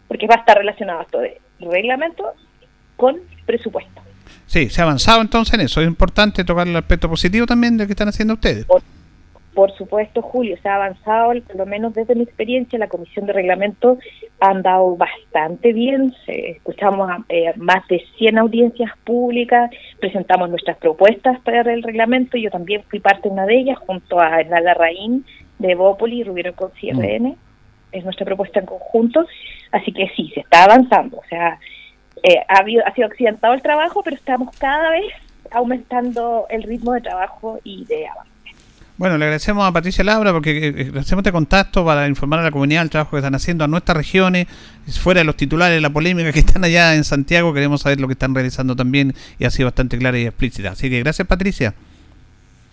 porque 0.07 0.27
va 0.27 0.35
a 0.35 0.39
estar 0.39 0.57
relacionado 0.57 1.01
esto 1.01 1.19
de 1.19 1.39
reglamento 1.59 2.33
con 2.95 3.17
presupuesto. 3.45 4.01
Sí, 4.45 4.69
se 4.69 4.81
ha 4.81 4.83
avanzado 4.83 5.21
entonces 5.21 5.53
en 5.53 5.61
eso. 5.61 5.81
Es 5.81 5.87
importante 5.87 6.43
tocar 6.43 6.67
el 6.67 6.75
aspecto 6.75 7.09
positivo 7.09 7.45
también 7.45 7.77
de 7.77 7.83
lo 7.83 7.87
que 7.87 7.93
están 7.93 8.09
haciendo 8.09 8.33
ustedes. 8.35 8.65
Por 9.53 9.75
supuesto, 9.75 10.21
Julio, 10.21 10.55
se 10.61 10.69
ha 10.69 10.75
avanzado, 10.75 11.33
por 11.41 11.55
lo 11.55 11.65
menos 11.65 11.93
desde 11.93 12.15
mi 12.15 12.23
experiencia, 12.23 12.79
la 12.79 12.87
Comisión 12.87 13.25
de 13.25 13.33
Reglamento 13.33 13.97
ha 14.39 14.51
andado 14.51 14.95
bastante 14.95 15.73
bien. 15.73 16.13
escuchamos 16.27 17.09
a, 17.09 17.25
eh, 17.29 17.51
más 17.57 17.85
de 17.89 18.01
100 18.17 18.37
audiencias 18.37 18.91
públicas, 19.03 19.69
presentamos 19.99 20.49
nuestras 20.49 20.77
propuestas 20.77 21.41
para 21.41 21.73
el 21.73 21.83
reglamento. 21.83 22.37
Yo 22.37 22.49
también 22.51 22.83
fui 22.89 22.99
parte 22.99 23.27
de 23.27 23.33
una 23.33 23.45
de 23.45 23.57
ellas, 23.57 23.77
junto 23.79 24.19
a 24.19 24.39
Hernán 24.39 24.63
Larraín 24.63 25.25
de 25.57 25.75
Bópoli 25.75 26.21
y 26.21 26.23
Rubiro 26.23 26.55
con 26.55 26.71
CRN. 26.71 27.29
Mm. 27.29 27.35
Es 27.91 28.03
nuestra 28.05 28.25
propuesta 28.25 28.59
en 28.59 28.65
conjunto. 28.65 29.25
Así 29.71 29.91
que 29.91 30.09
sí, 30.15 30.31
se 30.33 30.41
está 30.41 30.63
avanzando. 30.63 31.17
O 31.17 31.23
sea, 31.27 31.59
eh, 32.23 32.39
ha, 32.47 32.59
habido, 32.59 32.85
ha 32.85 32.93
sido 32.93 33.07
accidentado 33.07 33.53
el 33.53 33.61
trabajo, 33.61 34.01
pero 34.03 34.15
estamos 34.15 34.55
cada 34.57 34.89
vez 34.91 35.13
aumentando 35.51 36.45
el 36.49 36.63
ritmo 36.63 36.93
de 36.93 37.01
trabajo 37.01 37.59
y 37.63 37.85
de 37.85 38.07
avance. 38.07 38.29
Bueno, 38.99 39.17
le 39.17 39.23
agradecemos 39.23 39.65
a 39.65 39.71
Patricia 39.71 40.03
Laura 40.03 40.33
porque 40.33 40.51
eh, 40.57 40.73
eh, 40.75 40.91
hacemos 40.99 41.21
este 41.21 41.31
contacto 41.31 41.85
para 41.85 42.05
informar 42.09 42.41
a 42.41 42.43
la 42.43 42.51
comunidad 42.51 42.81
del 42.81 42.89
trabajo 42.89 43.11
que 43.11 43.19
están 43.19 43.33
haciendo 43.33 43.63
a 43.63 43.67
nuestras 43.67 43.95
regiones, 43.95 44.47
fuera 45.01 45.21
de 45.21 45.23
los 45.23 45.37
titulares, 45.37 45.81
la 45.81 45.89
polémica 45.89 46.33
que 46.33 46.39
están 46.39 46.65
allá 46.65 46.93
en 46.95 47.05
Santiago, 47.05 47.53
queremos 47.53 47.83
saber 47.83 48.01
lo 48.01 48.07
que 48.07 48.13
están 48.13 48.35
realizando 48.35 48.75
también 48.75 49.13
y 49.39 49.45
ha 49.45 49.51
sido 49.51 49.67
bastante 49.67 49.97
clara 49.97 50.19
y 50.19 50.25
explícita. 50.25 50.71
Así 50.71 50.89
que 50.89 50.99
gracias 50.99 51.25
Patricia. 51.25 51.73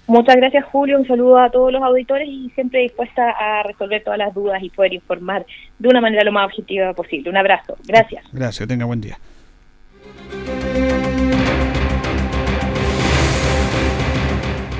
Muchas 0.09 0.35
gracias 0.35 0.65
Julio, 0.65 0.99
un 0.99 1.07
saludo 1.07 1.38
a 1.38 1.49
todos 1.50 1.73
los 1.73 1.81
auditores 1.81 2.29
y 2.29 2.50
siempre 2.57 2.81
dispuesta 2.81 3.31
a 3.31 3.62
resolver 3.62 4.03
todas 4.03 4.19
las 4.19 4.35
dudas 4.35 4.61
y 4.65 4.71
poder 4.71 4.95
informar 4.95 5.47
de 5.79 5.88
una 5.88 6.00
manera 6.00 6.25
lo 6.25 6.33
más 6.33 6.47
objetiva 6.47 6.93
posible. 6.93 7.31
Un 7.31 7.37
abrazo, 7.37 7.76
gracias. 7.87 8.25
Gracias, 8.33 8.69
tenga 8.69 8.85
buen 8.85 9.00
día. 9.00 9.17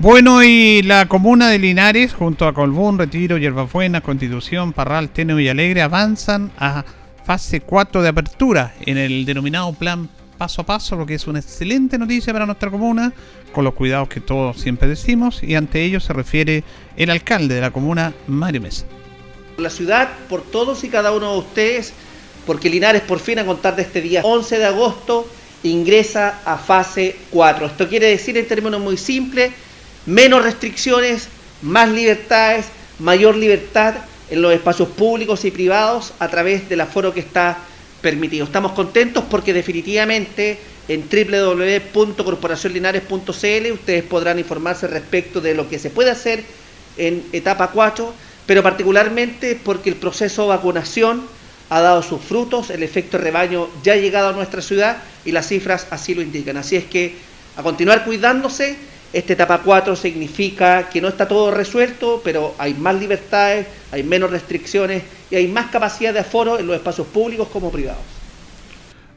Bueno, 0.00 0.44
y 0.44 0.82
la 0.82 1.08
comuna 1.08 1.48
de 1.48 1.58
Linares, 1.58 2.14
junto 2.14 2.46
a 2.46 2.54
Colbún, 2.54 3.00
Retiro, 3.00 3.36
Yerbabuena, 3.36 4.00
Constitución, 4.00 4.72
Parral, 4.72 5.10
Teno 5.10 5.40
y 5.40 5.48
Alegre, 5.48 5.82
avanzan 5.82 6.52
a 6.56 6.84
fase 7.24 7.62
4 7.62 8.02
de 8.02 8.08
apertura 8.08 8.72
en 8.86 8.96
el 8.96 9.24
denominado 9.24 9.72
plan 9.72 10.08
paso 10.38 10.62
a 10.62 10.66
paso, 10.66 10.94
lo 10.94 11.04
que 11.04 11.14
es 11.14 11.26
una 11.26 11.40
excelente 11.40 11.98
noticia 11.98 12.32
para 12.32 12.46
nuestra 12.46 12.70
comuna, 12.70 13.12
con 13.50 13.64
los 13.64 13.74
cuidados 13.74 14.08
que 14.08 14.20
todos 14.20 14.60
siempre 14.60 14.86
decimos, 14.86 15.42
y 15.42 15.56
ante 15.56 15.82
ello 15.82 15.98
se 15.98 16.12
refiere 16.12 16.62
el 16.96 17.10
alcalde 17.10 17.56
de 17.56 17.60
la 17.60 17.72
comuna, 17.72 18.14
Mario 18.28 18.60
Mesa. 18.60 18.86
La 19.56 19.68
ciudad, 19.68 20.10
por 20.28 20.42
todos 20.42 20.84
y 20.84 20.90
cada 20.90 21.10
uno 21.10 21.32
de 21.32 21.38
ustedes, 21.40 21.92
porque 22.46 22.70
Linares 22.70 23.02
por 23.02 23.18
fin 23.18 23.40
a 23.40 23.44
contar 23.44 23.74
de 23.74 23.82
este 23.82 24.00
día 24.00 24.20
11 24.22 24.58
de 24.58 24.64
agosto 24.64 25.28
ingresa 25.64 26.40
a 26.44 26.56
fase 26.56 27.16
4. 27.30 27.66
Esto 27.66 27.88
quiere 27.88 28.06
decir 28.06 28.36
en 28.38 28.46
términos 28.46 28.80
muy 28.80 28.96
simples, 28.96 29.50
menos 30.08 30.42
restricciones, 30.42 31.28
más 31.60 31.90
libertades, 31.90 32.66
mayor 32.98 33.36
libertad 33.36 33.94
en 34.30 34.42
los 34.42 34.54
espacios 34.54 34.88
públicos 34.88 35.44
y 35.44 35.50
privados 35.50 36.14
a 36.18 36.28
través 36.28 36.66
del 36.68 36.80
aforo 36.80 37.12
que 37.12 37.20
está 37.20 37.58
permitido. 38.00 38.46
Estamos 38.46 38.72
contentos 38.72 39.22
porque 39.30 39.52
definitivamente 39.52 40.58
en 40.88 41.04
www.corporacionlinares.cl 41.08 43.72
ustedes 43.72 44.02
podrán 44.04 44.38
informarse 44.38 44.86
respecto 44.86 45.42
de 45.42 45.54
lo 45.54 45.68
que 45.68 45.78
se 45.78 45.90
puede 45.90 46.10
hacer 46.10 46.42
en 46.96 47.22
etapa 47.32 47.70
4, 47.70 48.14
pero 48.46 48.62
particularmente 48.62 49.60
porque 49.62 49.90
el 49.90 49.96
proceso 49.96 50.42
de 50.42 50.48
vacunación 50.48 51.26
ha 51.68 51.82
dado 51.82 52.02
sus 52.02 52.22
frutos, 52.22 52.70
el 52.70 52.82
efecto 52.82 53.18
rebaño 53.18 53.68
ya 53.82 53.92
ha 53.92 53.96
llegado 53.96 54.28
a 54.28 54.32
nuestra 54.32 54.62
ciudad 54.62 55.02
y 55.26 55.32
las 55.32 55.48
cifras 55.48 55.86
así 55.90 56.14
lo 56.14 56.22
indican. 56.22 56.56
Así 56.56 56.76
es 56.76 56.84
que 56.84 57.14
a 57.56 57.62
continuar 57.62 58.06
cuidándose 58.06 58.78
este 59.12 59.32
etapa 59.32 59.62
4 59.64 59.96
significa 59.96 60.88
que 60.88 61.00
no 61.00 61.08
está 61.08 61.26
todo 61.26 61.50
resuelto, 61.50 62.20
pero 62.22 62.54
hay 62.58 62.74
más 62.74 62.94
libertades, 62.94 63.66
hay 63.90 64.02
menos 64.02 64.30
restricciones 64.30 65.02
y 65.30 65.36
hay 65.36 65.48
más 65.48 65.70
capacidad 65.70 66.12
de 66.12 66.20
aforo 66.20 66.58
en 66.58 66.66
los 66.66 66.76
espacios 66.76 67.06
públicos 67.06 67.48
como 67.48 67.70
privados. 67.70 68.02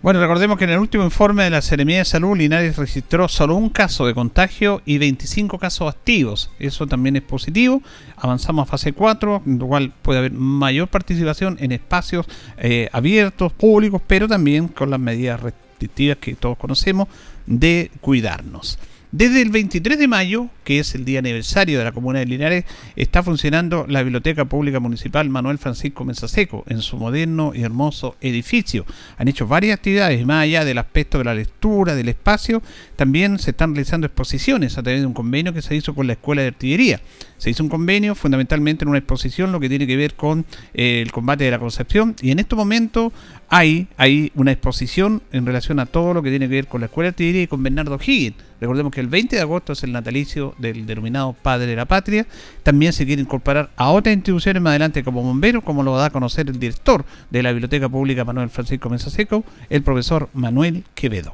Bueno, 0.02 0.20
recordemos 0.20 0.58
que 0.58 0.64
en 0.64 0.72
el 0.72 0.80
último 0.80 1.04
informe 1.04 1.44
de 1.44 1.52
la 1.52 1.62
Seremía 1.62 2.00
de 2.00 2.06
Salud, 2.06 2.36
Linares 2.36 2.78
registró 2.78 3.28
solo 3.28 3.56
un 3.56 3.70
caso 3.70 4.08
de 4.08 4.16
contagio 4.16 4.82
y 4.84 4.98
25 4.98 5.60
casos 5.60 5.94
activos. 5.94 6.50
Eso 6.58 6.88
también 6.88 7.18
es 7.18 7.22
positivo. 7.22 7.84
Avanzamos 8.16 8.68
a 8.68 8.72
fase 8.72 8.94
4, 8.94 9.44
en 9.46 9.60
lo 9.60 9.68
cual 9.68 9.94
puede 10.02 10.18
haber 10.18 10.32
mayor 10.32 10.88
participación 10.88 11.58
en 11.60 11.72
espacios 11.72 12.26
eh, 12.58 12.90
abiertos, 12.92 13.54
públicos, 13.54 14.02
pero 14.08 14.28
también 14.28 14.70
con 14.70 14.90
las 14.90 15.00
medidas 15.00 15.40
restrictivas 15.40 16.18
que 16.18 16.34
todos 16.34 16.58
conocemos 16.58 17.08
de 17.46 17.92
cuidarnos. 18.02 18.80
Desde 19.14 19.42
el 19.42 19.50
23 19.50 20.00
de 20.00 20.08
mayo, 20.08 20.48
que 20.64 20.80
es 20.80 20.96
el 20.96 21.04
día 21.04 21.20
aniversario 21.20 21.78
de 21.78 21.84
la 21.84 21.92
Comuna 21.92 22.20
de 22.20 22.26
Linares, 22.26 22.64
está 22.96 23.22
funcionando 23.22 23.86
la 23.90 24.04
Biblioteca 24.04 24.46
Pública 24.46 24.80
Municipal 24.80 25.28
Manuel 25.28 25.58
Francisco 25.58 26.06
Mensaseco 26.06 26.64
en 26.70 26.80
su 26.82 26.96
moderno 26.96 27.52
y 27.54 27.64
hermoso 27.64 28.16
edificio. 28.22 28.86
Han 29.18 29.28
hecho 29.28 29.48
varias 29.48 29.76
actividades, 29.76 30.26
más 30.26 30.44
allá 30.44 30.64
del 30.64 30.78
aspecto 30.78 31.18
de 31.18 31.26
la 31.26 31.34
lectura, 31.34 31.94
del 31.94 32.08
espacio, 32.08 32.64
también 32.96 33.38
se 33.38 33.52
están 33.52 33.76
realizando 33.76 34.08
exposiciones 34.08 34.78
a 34.78 34.84
través 34.84 35.02
de 35.02 35.08
un 35.08 35.14
convenio 35.14 35.54
que 35.54 35.62
se 35.62 35.76
hizo 35.76 35.94
con 35.94 36.08
la 36.08 36.14
Escuela 36.14 36.44
de 36.44 36.48
Artillería. 36.48 37.02
Se 37.38 37.50
hizo 37.50 37.64
un 37.64 37.70
convenio 37.70 38.16
fundamentalmente 38.16 38.86
en 38.86 38.90
una 38.90 39.00
exposición, 39.00 39.52
lo 39.52 39.60
que 39.60 39.68
tiene 39.68 39.88
que 39.88 39.98
ver 39.98 40.14
con 40.14 40.46
eh, 40.74 41.02
el 41.02 41.12
combate 41.12 41.44
de 41.44 41.52
la 41.52 41.60
Concepción, 41.60 42.16
y 42.22 42.32
en 42.32 42.40
este 42.40 42.56
momento 42.56 43.12
hay, 43.54 44.32
una 44.36 44.54
exposición 44.54 45.22
en 45.34 45.46
relación 45.46 45.80
a 45.80 45.86
todo 45.86 46.14
lo 46.14 46.24
que 46.24 46.30
tiene 46.30 46.48
que 46.48 46.56
ver 46.56 46.68
con 46.68 46.80
la 46.80 46.86
Escuela 46.86 47.08
de 47.08 47.10
Artillería 47.10 47.44
y 47.44 47.48
con 47.48 47.62
Bernardo 47.62 48.00
Higgins. 48.02 48.38
Recordemos 48.62 48.94
que 48.94 49.02
el 49.02 49.08
20 49.08 49.36
de 49.36 49.42
agosto 49.42 49.74
es 49.74 49.84
el 49.84 49.92
natalicio 49.92 50.56
del 50.58 50.86
denominado 50.86 51.34
Padre 51.34 51.68
de 51.68 51.76
la 51.76 51.84
Patria. 51.84 52.26
También 52.64 52.94
se 52.94 53.06
quiere 53.06 53.22
incorporar 53.22 53.70
a 53.76 53.90
otras 53.90 54.16
instituciones 54.16 54.62
más 54.62 54.72
adelante 54.72 55.04
como 55.04 55.22
bomberos, 55.22 55.66
como 55.66 55.84
lo 55.84 55.92
va 55.92 56.06
a 56.06 56.10
conocer 56.12 56.48
el 56.48 56.60
director 56.60 57.04
de 57.30 57.44
la 57.44 57.52
Biblioteca 57.52 57.90
Pública 57.90 58.24
Manuel 58.24 58.50
Francisco 58.50 58.90
Mensaseco, 58.90 59.44
el 59.70 59.84
profesor 59.84 60.30
Manuel 60.34 60.86
Quevedo. 60.96 61.34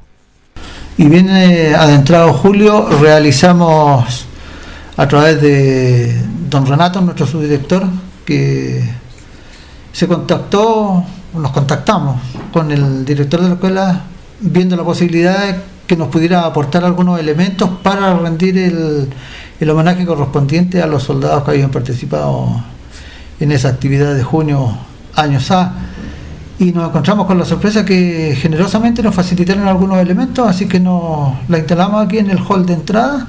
Y 0.98 1.08
viene 1.08 1.76
adentrado 1.76 2.34
Julio, 2.34 2.90
realizamos 3.00 4.26
a 4.96 5.08
través 5.08 5.40
de 5.40 6.20
don 6.50 6.66
Renato, 6.66 7.00
nuestro 7.00 7.28
subdirector, 7.28 7.86
que 8.26 8.82
se 9.92 10.08
contactó 10.08 11.06
nos 11.38 11.52
contactamos 11.52 12.18
con 12.52 12.72
el 12.72 13.06
director 13.06 13.42
de 13.42 13.48
la 13.48 13.54
escuela 13.56 14.02
viendo 14.40 14.76
la 14.76 14.84
posibilidad 14.84 15.48
de 15.48 15.56
que 15.88 15.96
nos 15.96 16.10
pudiera 16.10 16.46
aportar 16.46 16.84
algunos 16.84 17.20
elementos 17.20 17.70
para 17.82 18.14
rendir 18.18 18.58
el, 18.58 19.10
el 19.60 19.70
homenaje 19.70 20.06
correspondiente 20.06 20.82
a 20.82 20.88
los 20.88 21.04
soldados 21.04 21.44
que 21.44 21.52
habían 21.52 21.72
participado 21.72 22.64
en 23.40 23.52
esa 23.52 23.70
actividad 23.70 24.14
de 24.16 24.24
junio 24.24 24.78
años 25.16 25.50
A. 25.52 25.74
y 26.60 26.72
nos 26.72 26.90
encontramos 26.90 27.26
con 27.26 27.38
la 27.38 27.46
sorpresa 27.46 27.86
que 27.86 28.38
generosamente 28.40 29.02
nos 29.02 29.16
facilitaron 29.16 29.68
algunos 29.68 29.98
elementos, 30.00 30.48
así 30.48 30.68
que 30.68 30.80
nos 30.80 31.34
la 31.48 31.58
instalamos 31.58 32.06
aquí 32.06 32.18
en 32.18 32.30
el 32.30 32.40
hall 32.40 32.66
de 32.66 32.74
entrada 32.74 33.28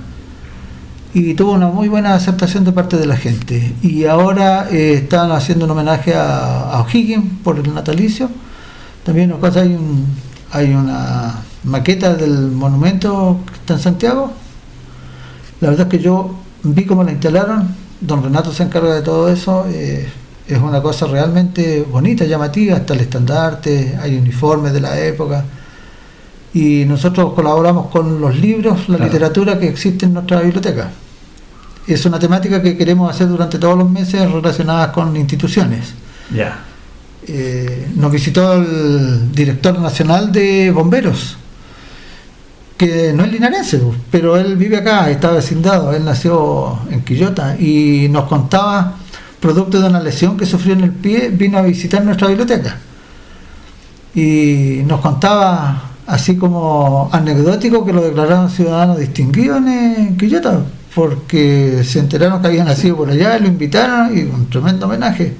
y 1.14 1.34
tuvo 1.34 1.52
una 1.52 1.68
muy 1.68 1.88
buena 1.88 2.14
aceptación 2.14 2.64
de 2.64 2.72
parte 2.72 2.96
de 2.96 3.06
la 3.06 3.16
gente. 3.16 3.74
Y 3.82 4.04
ahora 4.04 4.68
eh, 4.70 4.94
están 4.94 5.32
haciendo 5.32 5.64
un 5.64 5.70
homenaje 5.70 6.14
a, 6.14 6.84
O'Higgins 6.86 7.24
por 7.42 7.58
el 7.58 7.74
natalicio. 7.74 8.28
También 9.04 9.34
hay, 9.42 9.74
un, 9.74 10.06
hay 10.52 10.74
una 10.74 11.42
maqueta 11.64 12.14
del 12.14 12.50
monumento 12.50 13.40
que 13.46 13.54
está 13.54 13.74
en 13.74 13.80
Santiago. 13.80 14.32
La 15.60 15.70
verdad 15.70 15.86
es 15.86 15.90
que 15.98 16.02
yo 16.02 16.36
vi 16.62 16.84
cómo 16.84 17.04
la 17.04 17.12
instalaron, 17.12 17.74
don 18.00 18.22
Renato 18.22 18.52
se 18.52 18.62
encarga 18.64 18.94
de 18.94 19.02
todo 19.02 19.28
eso. 19.28 19.66
Eh, 19.70 20.08
es 20.46 20.58
una 20.58 20.80
cosa 20.80 21.06
realmente 21.06 21.86
bonita, 21.90 22.24
llamativa, 22.24 22.76
hasta 22.76 22.94
el 22.94 23.00
estandarte, 23.00 23.98
hay 24.00 24.16
uniformes 24.16 24.72
de 24.72 24.80
la 24.80 24.98
época. 24.98 25.44
Y 26.54 26.84
nosotros 26.86 27.34
colaboramos 27.34 27.88
con 27.88 28.20
los 28.20 28.36
libros, 28.36 28.88
la 28.88 28.98
literatura 28.98 29.58
que 29.58 29.68
existe 29.68 30.06
en 30.06 30.14
nuestra 30.14 30.40
biblioteca. 30.40 30.90
Es 31.86 32.04
una 32.06 32.18
temática 32.18 32.62
que 32.62 32.76
queremos 32.76 33.10
hacer 33.10 33.28
durante 33.28 33.58
todos 33.58 33.76
los 33.76 33.90
meses 33.90 34.30
relacionadas 34.30 34.88
con 34.88 35.16
instituciones. 35.16 35.94
Ya. 36.34 36.64
Eh, 37.26 37.88
nos 37.96 38.10
visitó 38.10 38.54
el 38.54 39.32
director 39.32 39.78
nacional 39.78 40.32
de 40.32 40.70
bomberos, 40.70 41.36
que 42.76 43.12
no 43.12 43.24
es 43.24 43.32
linarense, 43.32 43.80
pero 44.10 44.36
él 44.36 44.56
vive 44.56 44.78
acá, 44.78 45.10
está 45.10 45.32
vecindado, 45.32 45.92
él 45.92 46.04
nació 46.04 46.78
en 46.90 47.02
Quillota 47.02 47.56
y 47.58 48.08
nos 48.08 48.24
contaba 48.24 48.94
producto 49.40 49.80
de 49.80 49.88
una 49.88 50.00
lesión 50.00 50.36
que 50.36 50.46
sufrió 50.46 50.74
en 50.74 50.84
el 50.84 50.92
pie, 50.92 51.30
vino 51.30 51.58
a 51.58 51.62
visitar 51.62 52.04
nuestra 52.04 52.28
biblioteca. 52.28 52.78
Y 54.14 54.82
nos 54.86 55.00
contaba, 55.00 55.87
así 56.08 56.36
como 56.36 57.10
anecdótico, 57.12 57.84
que 57.84 57.92
lo 57.92 58.02
declararon 58.02 58.50
ciudadano 58.50 58.96
distinguido 58.96 59.58
en 59.58 60.16
Quillota, 60.16 60.62
porque 60.94 61.84
se 61.84 61.98
enteraron 62.00 62.40
que 62.40 62.48
había 62.48 62.64
nacido 62.64 62.96
por 62.96 63.10
allá, 63.10 63.38
lo 63.38 63.46
invitaron 63.46 64.16
y 64.16 64.22
un 64.22 64.48
tremendo 64.48 64.86
homenaje. 64.86 65.36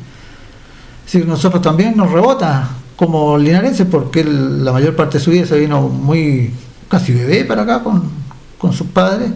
Así 1.07 1.21
que 1.21 1.25
nosotros 1.25 1.63
también 1.63 1.97
nos 1.97 2.13
rebota 2.13 2.69
como 2.97 3.39
linarenses, 3.39 3.87
porque 3.91 4.23
la 4.23 4.73
mayor 4.73 4.95
parte 4.95 5.19
de 5.19 5.25
su 5.25 5.31
vida 5.31 5.47
se 5.47 5.59
vino 5.59 5.81
muy 5.81 6.53
casi 6.89 7.15
bebé 7.15 7.47
para 7.47 7.63
acá 7.63 7.83
con, 7.83 8.03
con 8.59 8.73
sus 8.73 8.89
padres 8.89 9.31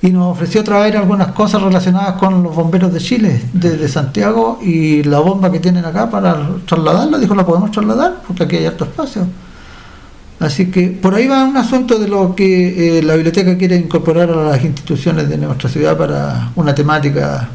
y 0.00 0.10
nos 0.10 0.32
ofreció 0.32 0.62
traer 0.62 0.96
algunas 0.96 1.32
cosas 1.32 1.60
relacionadas 1.62 2.14
con 2.14 2.42
los 2.42 2.54
bomberos 2.54 2.92
de 2.92 3.00
Chile, 3.00 3.42
desde 3.52 3.88
Santiago, 3.88 4.58
y 4.62 5.02
la 5.02 5.18
bomba 5.18 5.50
que 5.50 5.58
tienen 5.60 5.84
acá 5.84 6.10
para 6.10 6.50
trasladarla, 6.66 7.18
dijo, 7.18 7.34
la 7.34 7.46
podemos 7.46 7.70
trasladar, 7.70 8.22
porque 8.26 8.44
aquí 8.44 8.56
hay 8.56 8.66
harto 8.66 8.84
espacio. 8.84 9.26
Así 10.44 10.70
que 10.70 10.88
por 10.88 11.14
ahí 11.14 11.26
va 11.26 11.44
un 11.44 11.56
asunto 11.56 11.98
de 11.98 12.06
lo 12.06 12.34
que 12.34 12.98
eh, 12.98 13.02
la 13.02 13.14
biblioteca 13.14 13.56
quiere 13.56 13.76
incorporar 13.76 14.30
a 14.30 14.50
las 14.50 14.62
instituciones 14.62 15.28
de 15.28 15.38
nuestra 15.38 15.70
ciudad 15.70 15.96
para 15.96 16.52
una 16.54 16.74
temática, 16.74 17.48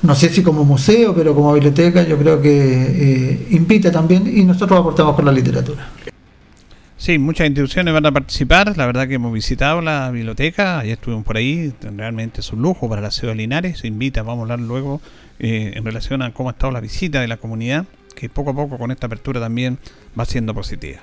no 0.00 0.14
sé 0.14 0.30
si 0.30 0.42
como 0.42 0.64
museo, 0.64 1.14
pero 1.14 1.34
como 1.34 1.52
biblioteca 1.52 2.02
yo 2.02 2.16
creo 2.16 2.40
que 2.40 2.52
eh, 2.52 3.46
invita 3.50 3.92
también 3.92 4.26
y 4.26 4.44
nosotros 4.44 4.80
aportamos 4.80 5.14
con 5.14 5.26
la 5.26 5.32
literatura. 5.32 5.86
Sí, 6.96 7.18
muchas 7.18 7.48
instituciones 7.48 7.92
van 7.92 8.06
a 8.06 8.12
participar. 8.12 8.78
La 8.78 8.86
verdad 8.86 9.06
que 9.08 9.14
hemos 9.14 9.32
visitado 9.32 9.82
la 9.82 10.10
biblioteca, 10.10 10.78
ayer 10.78 10.94
estuvimos 10.94 11.24
por 11.24 11.36
ahí. 11.36 11.72
Realmente 11.96 12.40
es 12.40 12.52
un 12.52 12.62
lujo 12.62 12.88
para 12.88 13.02
la 13.02 13.10
ciudad 13.10 13.34
de 13.34 13.38
Linares. 13.38 13.80
Se 13.80 13.88
invita, 13.88 14.22
vamos 14.22 14.38
a 14.38 14.42
hablar 14.52 14.60
luego 14.60 15.02
eh, 15.38 15.72
en 15.74 15.84
relación 15.84 16.22
a 16.22 16.32
cómo 16.32 16.48
ha 16.48 16.52
estado 16.52 16.72
la 16.72 16.80
visita 16.80 17.20
de 17.20 17.28
la 17.28 17.36
comunidad, 17.36 17.84
que 18.14 18.30
poco 18.30 18.50
a 18.50 18.54
poco 18.54 18.78
con 18.78 18.90
esta 18.90 19.06
apertura 19.06 19.38
también 19.40 19.78
va 20.18 20.24
siendo 20.24 20.54
positiva. 20.54 21.00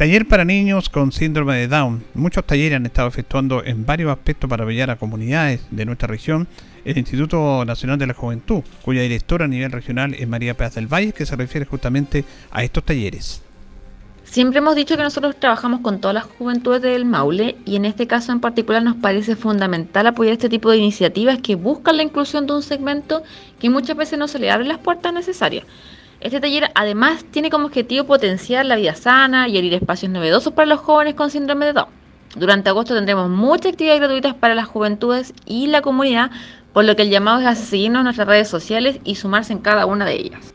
Taller 0.00 0.26
para 0.26 0.46
niños 0.46 0.88
con 0.88 1.12
síndrome 1.12 1.58
de 1.58 1.68
Down. 1.68 2.02
Muchos 2.14 2.46
talleres 2.46 2.76
han 2.76 2.86
estado 2.86 3.06
efectuando 3.06 3.62
en 3.62 3.84
varios 3.84 4.10
aspectos 4.10 4.48
para 4.48 4.64
apoyar 4.64 4.88
a 4.88 4.96
comunidades 4.96 5.60
de 5.70 5.84
nuestra 5.84 6.08
región. 6.08 6.48
El 6.86 6.96
Instituto 6.96 7.66
Nacional 7.66 7.98
de 7.98 8.06
la 8.06 8.14
Juventud, 8.14 8.62
cuya 8.80 9.02
directora 9.02 9.44
a 9.44 9.48
nivel 9.48 9.70
regional 9.70 10.14
es 10.14 10.26
María 10.26 10.56
Paz 10.56 10.76
del 10.76 10.86
Valle, 10.86 11.12
que 11.12 11.26
se 11.26 11.36
refiere 11.36 11.66
justamente 11.66 12.24
a 12.50 12.64
estos 12.64 12.82
talleres. 12.82 13.42
Siempre 14.24 14.60
hemos 14.60 14.74
dicho 14.74 14.96
que 14.96 15.02
nosotros 15.02 15.36
trabajamos 15.38 15.80
con 15.80 16.00
todas 16.00 16.14
las 16.14 16.24
juventudes 16.24 16.80
del 16.80 17.04
Maule 17.04 17.58
y 17.66 17.76
en 17.76 17.84
este 17.84 18.06
caso 18.06 18.32
en 18.32 18.40
particular 18.40 18.82
nos 18.82 18.96
parece 18.96 19.36
fundamental 19.36 20.06
apoyar 20.06 20.32
este 20.32 20.48
tipo 20.48 20.70
de 20.70 20.78
iniciativas 20.78 21.40
que 21.42 21.56
buscan 21.56 21.98
la 21.98 22.04
inclusión 22.04 22.46
de 22.46 22.54
un 22.54 22.62
segmento 22.62 23.22
que 23.58 23.68
muchas 23.68 23.98
veces 23.98 24.18
no 24.18 24.28
se 24.28 24.38
le 24.38 24.50
abren 24.50 24.68
las 24.68 24.78
puertas 24.78 25.12
necesarias. 25.12 25.66
Este 26.20 26.38
taller 26.38 26.70
además 26.74 27.24
tiene 27.30 27.48
como 27.48 27.66
objetivo 27.66 28.04
potenciar 28.04 28.66
la 28.66 28.76
vida 28.76 28.94
sana 28.94 29.48
y 29.48 29.56
abrir 29.56 29.72
espacios 29.72 30.12
novedosos 30.12 30.52
para 30.52 30.66
los 30.66 30.80
jóvenes 30.80 31.14
con 31.14 31.30
síndrome 31.30 31.66
de 31.66 31.72
Down. 31.72 31.88
Durante 32.36 32.68
agosto 32.68 32.94
tendremos 32.94 33.30
muchas 33.30 33.72
actividades 33.72 34.00
gratuitas 34.00 34.34
para 34.34 34.54
las 34.54 34.66
juventudes 34.66 35.32
y 35.46 35.68
la 35.68 35.80
comunidad, 35.80 36.30
por 36.74 36.84
lo 36.84 36.94
que 36.94 37.02
el 37.02 37.10
llamado 37.10 37.40
es 37.40 37.46
a 37.46 37.54
seguirnos 37.54 38.00
en 38.00 38.04
nuestras 38.04 38.28
redes 38.28 38.48
sociales 38.48 39.00
y 39.02 39.14
sumarse 39.14 39.54
en 39.54 39.60
cada 39.60 39.86
una 39.86 40.04
de 40.04 40.14
ellas. 40.14 40.54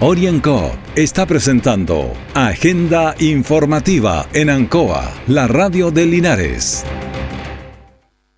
Orienco 0.00 0.72
está 0.96 1.24
presentando 1.26 2.12
Agenda 2.34 3.14
Informativa 3.20 4.26
en 4.34 4.50
Ancoa, 4.50 5.10
la 5.28 5.46
radio 5.46 5.90
de 5.92 6.04
Linares. 6.06 6.84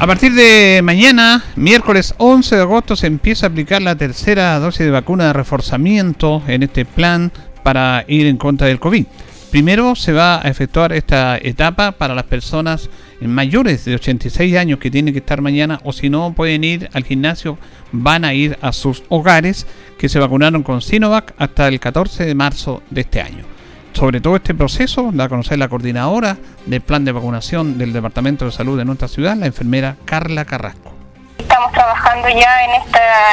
A 0.00 0.06
partir 0.06 0.34
de 0.34 0.82
mañana, 0.82 1.44
miércoles 1.56 2.14
11 2.18 2.56
de 2.56 2.62
agosto, 2.62 2.96
se 2.96 3.06
empieza 3.06 3.46
a 3.46 3.48
aplicar 3.48 3.80
la 3.80 3.96
tercera 3.96 4.58
dosis 4.58 4.80
de 4.80 4.90
vacuna 4.90 5.28
de 5.28 5.32
reforzamiento 5.32 6.42
en 6.46 6.64
este 6.64 6.84
plan 6.84 7.32
para 7.62 8.04
ir 8.08 8.26
en 8.26 8.36
contra 8.36 8.66
del 8.66 8.80
COVID. 8.80 9.06
Primero 9.50 9.94
se 9.94 10.12
va 10.12 10.44
a 10.44 10.48
efectuar 10.50 10.92
esta 10.92 11.38
etapa 11.38 11.92
para 11.92 12.14
las 12.14 12.24
personas 12.24 12.90
mayores 13.20 13.84
de 13.84 13.94
86 13.94 14.56
años 14.56 14.80
que 14.80 14.90
tienen 14.90 15.14
que 15.14 15.20
estar 15.20 15.40
mañana 15.40 15.80
o 15.84 15.92
si 15.92 16.10
no 16.10 16.34
pueden 16.34 16.64
ir 16.64 16.90
al 16.92 17.04
gimnasio, 17.04 17.56
van 17.92 18.24
a 18.24 18.34
ir 18.34 18.58
a 18.60 18.72
sus 18.72 19.04
hogares 19.08 19.66
que 19.96 20.08
se 20.08 20.18
vacunaron 20.18 20.64
con 20.64 20.82
Sinovac 20.82 21.32
hasta 21.38 21.68
el 21.68 21.78
14 21.78 22.26
de 22.26 22.34
marzo 22.34 22.82
de 22.90 23.02
este 23.02 23.20
año 23.20 23.53
sobre 23.94 24.20
todo 24.20 24.36
este 24.36 24.54
proceso 24.54 25.10
la 25.14 25.28
conocer 25.28 25.58
la 25.58 25.68
coordinadora 25.68 26.36
del 26.66 26.80
plan 26.80 27.04
de 27.04 27.12
vacunación 27.12 27.78
del 27.78 27.92
Departamento 27.92 28.44
de 28.44 28.52
Salud 28.52 28.76
de 28.76 28.84
nuestra 28.84 29.08
ciudad, 29.08 29.36
la 29.36 29.46
enfermera 29.46 29.96
Carla 30.04 30.44
Carrasco. 30.44 30.92
Estamos 31.38 31.72
trabajando 31.72 32.28
ya 32.28 32.64
en 32.64 32.70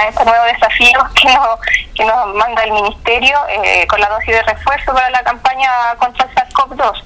estos 0.07 0.25
nuevos 0.25 0.47
desafíos 0.53 1.03
que 1.19 1.33
nos, 1.33 1.59
que 1.95 2.05
nos 2.05 2.35
manda 2.35 2.63
el 2.63 2.71
Ministerio 2.73 3.37
eh, 3.49 3.87
con 3.87 3.99
la 3.99 4.09
dosis 4.09 4.27
de 4.27 4.43
refuerzo 4.43 4.93
para 4.93 5.09
la 5.09 5.23
campaña 5.23 5.69
contra 5.97 6.25
el 6.25 6.35
SARS-CoV-2. 6.35 7.03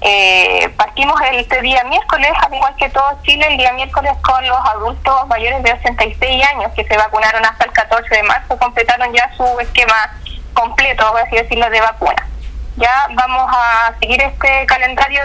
Eh, 0.00 0.68
partimos 0.76 1.18
este 1.32 1.60
día 1.62 1.82
miércoles, 1.84 2.30
al 2.46 2.54
igual 2.54 2.74
que 2.76 2.88
todo 2.90 3.04
Chile, 3.22 3.46
el 3.50 3.58
día 3.58 3.72
miércoles 3.72 4.12
con 4.22 4.46
los 4.46 4.58
adultos 4.74 5.26
mayores 5.28 5.62
de 5.62 5.72
86 5.72 6.44
años 6.46 6.72
que 6.74 6.84
se 6.84 6.96
vacunaron 6.96 7.44
hasta 7.44 7.64
el 7.64 7.72
14 7.72 8.14
de 8.14 8.22
marzo, 8.22 8.58
completaron 8.58 9.12
ya 9.12 9.30
su 9.36 9.44
esquema 9.60 10.10
completo, 10.52 11.10
por 11.10 11.20
así 11.20 11.36
decirlo, 11.36 11.68
de 11.70 11.80
vacuna 11.80 12.33
ya 12.76 13.08
vamos 13.14 13.48
a 13.50 13.94
seguir 14.00 14.20
este 14.20 14.66
calendario 14.66 15.20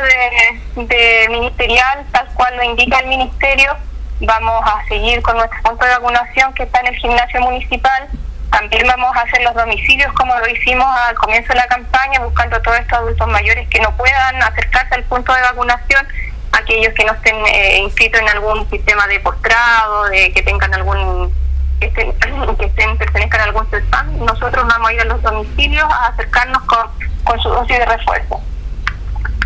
de, 0.75 1.27
ministerial 1.29 2.05
tal 2.11 2.27
cual 2.35 2.55
lo 2.57 2.63
indica 2.63 2.99
el 2.99 3.07
ministerio. 3.07 3.75
Vamos 4.21 4.61
a 4.65 4.85
seguir 4.87 5.21
con 5.21 5.37
nuestro 5.37 5.61
punto 5.63 5.85
de 5.85 5.91
vacunación 5.91 6.53
que 6.53 6.63
está 6.63 6.81
en 6.81 6.87
el 6.87 6.95
gimnasio 6.95 7.41
municipal. 7.41 8.07
También 8.51 8.85
vamos 8.87 9.15
a 9.15 9.21
hacer 9.21 9.41
los 9.43 9.53
domicilios 9.53 10.11
como 10.13 10.37
lo 10.37 10.47
hicimos 10.49 10.85
al 10.85 11.15
comienzo 11.15 11.53
de 11.53 11.59
la 11.59 11.67
campaña 11.67 12.19
buscando 12.19 12.57
a 12.57 12.61
todos 12.61 12.79
estos 12.79 12.99
adultos 12.99 13.27
mayores 13.27 13.67
que 13.69 13.79
no 13.79 13.95
puedan 13.95 14.41
acercarse 14.41 14.95
al 14.95 15.03
punto 15.03 15.33
de 15.33 15.41
vacunación 15.41 16.07
aquellos 16.51 16.93
que 16.93 17.05
no 17.05 17.13
estén 17.13 17.35
eh, 17.45 17.77
inscritos 17.77 18.19
en 18.19 18.29
algún 18.29 18.69
sistema 18.69 19.07
de 19.07 19.19
postrado 19.19 20.05
de 20.05 20.31
que 20.33 20.41
tengan 20.41 20.73
algún 20.73 21.31
que 21.79 21.87
estén, 21.87 22.11
que 22.57 22.65
estén 22.65 22.97
pertenezcan 22.97 23.41
a 23.41 23.43
algún 23.45 23.67
CESPAM, 23.69 24.17
nosotros 24.25 24.67
vamos 24.67 24.89
a 24.89 24.93
ir 24.93 25.01
a 25.01 25.05
los 25.05 25.21
domicilios 25.21 25.87
a 25.91 26.07
acercarnos 26.07 26.61
con, 26.63 27.08
con 27.29 27.39
su 27.39 27.49
dosis 27.49 27.77
de 27.77 27.85
refuerzo. 27.85 28.41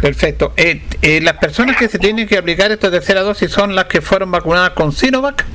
Perfecto. 0.01 0.53
Eh, 0.55 0.81
eh, 1.01 1.19
¿Las 1.21 1.33
personas 1.33 1.75
que 1.75 1.89
se 1.89 1.99
tienen 1.99 2.27
que 2.27 2.37
aplicar 2.37 2.71
esta 2.71 2.89
tercera 2.89 3.21
dosis 3.21 3.51
son 3.51 3.75
las 3.75 3.85
que 3.85 4.01
fueron 4.01 4.31
vacunadas 4.31 4.69
con 4.71 4.93
Sinovac? 4.93 5.45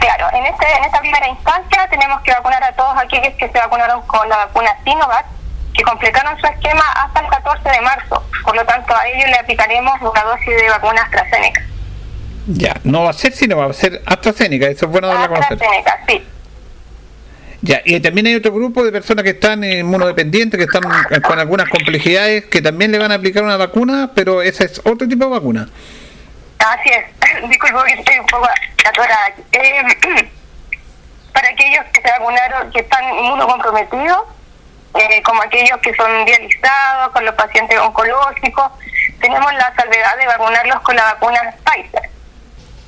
Claro, 0.00 0.26
en, 0.32 0.44
este, 0.46 0.66
en 0.76 0.84
esta 0.84 1.00
primera 1.00 1.28
instancia 1.28 1.88
tenemos 1.88 2.20
que 2.22 2.32
vacunar 2.32 2.62
a 2.64 2.72
todos 2.72 2.96
aquellos 2.98 3.32
que 3.38 3.48
se 3.48 3.58
vacunaron 3.58 4.02
con 4.02 4.28
la 4.28 4.36
vacuna 4.38 4.70
Sinovac, 4.84 5.26
que 5.72 5.84
completaron 5.84 6.36
su 6.40 6.46
esquema 6.46 6.82
hasta 6.96 7.20
el 7.20 7.28
14 7.28 7.70
de 7.70 7.80
marzo. 7.80 8.22
Por 8.44 8.56
lo 8.56 8.64
tanto, 8.64 8.94
a 8.94 9.06
ellos 9.06 9.28
le 9.28 9.38
aplicaremos 9.38 9.94
una 10.00 10.24
dosis 10.24 10.46
de 10.46 10.68
vacuna 10.68 11.02
AstraZeneca. 11.02 11.62
Ya, 12.48 12.74
no 12.82 13.04
va 13.04 13.10
a 13.10 13.12
ser 13.12 13.32
Sinovac, 13.32 13.68
va 13.68 13.70
a 13.70 13.74
ser 13.74 14.02
AstraZeneca, 14.04 14.66
eso 14.66 14.86
es 14.86 14.90
bueno 14.90 15.08
darlo 15.08 15.24
a 15.24 15.28
conocer. 15.28 15.52
AstraZeneca, 15.54 15.98
sí. 16.08 16.26
Ya, 17.62 17.80
y 17.84 17.98
también 18.00 18.26
hay 18.26 18.34
otro 18.34 18.52
grupo 18.52 18.84
de 18.84 18.92
personas 18.92 19.24
que 19.24 19.30
están 19.30 19.64
inmunodependientes, 19.64 20.58
que 20.58 20.64
están 20.64 20.82
con 21.22 21.38
algunas 21.38 21.68
complejidades, 21.68 22.44
que 22.46 22.60
también 22.60 22.92
le 22.92 22.98
van 22.98 23.12
a 23.12 23.16
aplicar 23.16 23.42
una 23.42 23.56
vacuna, 23.56 24.10
pero 24.14 24.42
ese 24.42 24.64
es 24.64 24.80
otro 24.84 25.08
tipo 25.08 25.24
de 25.24 25.30
vacuna. 25.30 25.68
Así 26.58 26.90
es, 26.90 27.48
disculpo 27.48 27.82
que 27.84 27.94
estoy 27.94 28.18
un 28.18 28.26
poco 28.26 28.48
atorada. 28.84 29.34
Eh, 29.52 29.82
para 31.32 31.48
aquellos 31.48 31.84
que 31.92 32.00
se 32.02 32.10
vacunaron, 32.10 32.70
que 32.72 32.80
están 32.80 33.04
inmunocomprometidos, 33.18 34.22
eh, 34.94 35.22
como 35.22 35.42
aquellos 35.42 35.78
que 35.78 35.94
son 35.94 36.24
dializados, 36.24 37.12
con 37.12 37.24
los 37.24 37.34
pacientes 37.34 37.78
oncológicos, 37.78 38.72
tenemos 39.20 39.52
la 39.54 39.74
salvedad 39.76 40.16
de 40.18 40.26
vacunarlos 40.26 40.80
con 40.80 40.96
la 40.96 41.04
vacuna 41.14 41.54
Pfizer. 41.64 42.15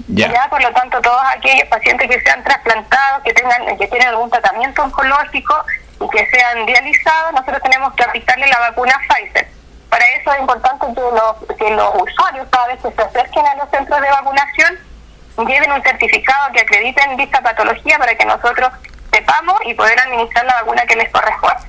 Ya. 0.08 0.48
por 0.48 0.62
lo 0.62 0.72
tanto, 0.72 1.00
todos 1.02 1.20
aquellos 1.36 1.68
pacientes 1.68 2.08
que 2.08 2.20
sean 2.20 2.42
trasplantados, 2.42 3.22
que 3.24 3.34
tengan 3.34 3.76
que 3.76 3.86
tienen 3.88 4.08
algún 4.08 4.30
tratamiento 4.30 4.82
oncológico 4.82 5.54
y 6.00 6.08
que 6.08 6.26
sean 6.30 6.64
dializados, 6.64 7.32
nosotros 7.32 7.60
tenemos 7.62 7.92
que 7.94 8.04
aplicarle 8.04 8.46
la 8.46 8.58
vacuna 8.60 8.98
Pfizer. 9.08 9.48
Para 9.90 10.06
eso 10.06 10.32
es 10.32 10.40
importante 10.40 10.86
que 10.94 11.00
los, 11.00 11.56
que 11.58 11.70
los 11.70 11.94
usuarios, 12.02 12.46
cada 12.50 12.66
vez 12.68 12.80
que 12.82 12.90
se 12.90 13.02
acerquen 13.02 13.46
a 13.46 13.54
los 13.56 13.70
centros 13.70 14.00
de 14.00 14.08
vacunación, 14.08 14.78
lleven 15.46 15.72
un 15.72 15.82
certificado 15.82 16.52
que 16.52 16.60
acrediten 16.60 17.16
dicha 17.16 17.40
patología 17.40 17.98
para 17.98 18.14
que 18.14 18.24
nosotros 18.24 18.70
sepamos 19.12 19.56
y 19.66 19.74
poder 19.74 19.98
administrar 20.00 20.44
la 20.46 20.54
vacuna 20.54 20.86
que 20.86 20.96
les 20.96 21.10
corresponde. 21.10 21.68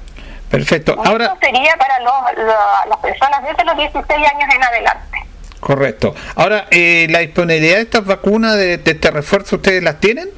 Perfecto. 0.50 0.96
Ahora 1.06 1.26
Esto 1.26 1.38
sería 1.42 1.76
para 1.78 2.00
las 2.00 2.98
personas 3.02 3.44
desde 3.44 3.64
los 3.66 3.78
16 3.78 4.10
años 4.10 4.50
en 4.56 4.64
adelante. 4.64 5.09
Correcto. 5.60 6.16
Ahora, 6.36 6.68
eh, 6.72 7.08
¿la 7.10 7.20
disponibilidad 7.20 7.76
de 7.76 7.82
estas 7.82 8.06
vacunas, 8.06 8.56
de, 8.56 8.82
este 8.86 9.12
refuerzo, 9.12 9.58
ustedes 9.58 9.84
las 9.84 10.00
tienen? 10.00 10.30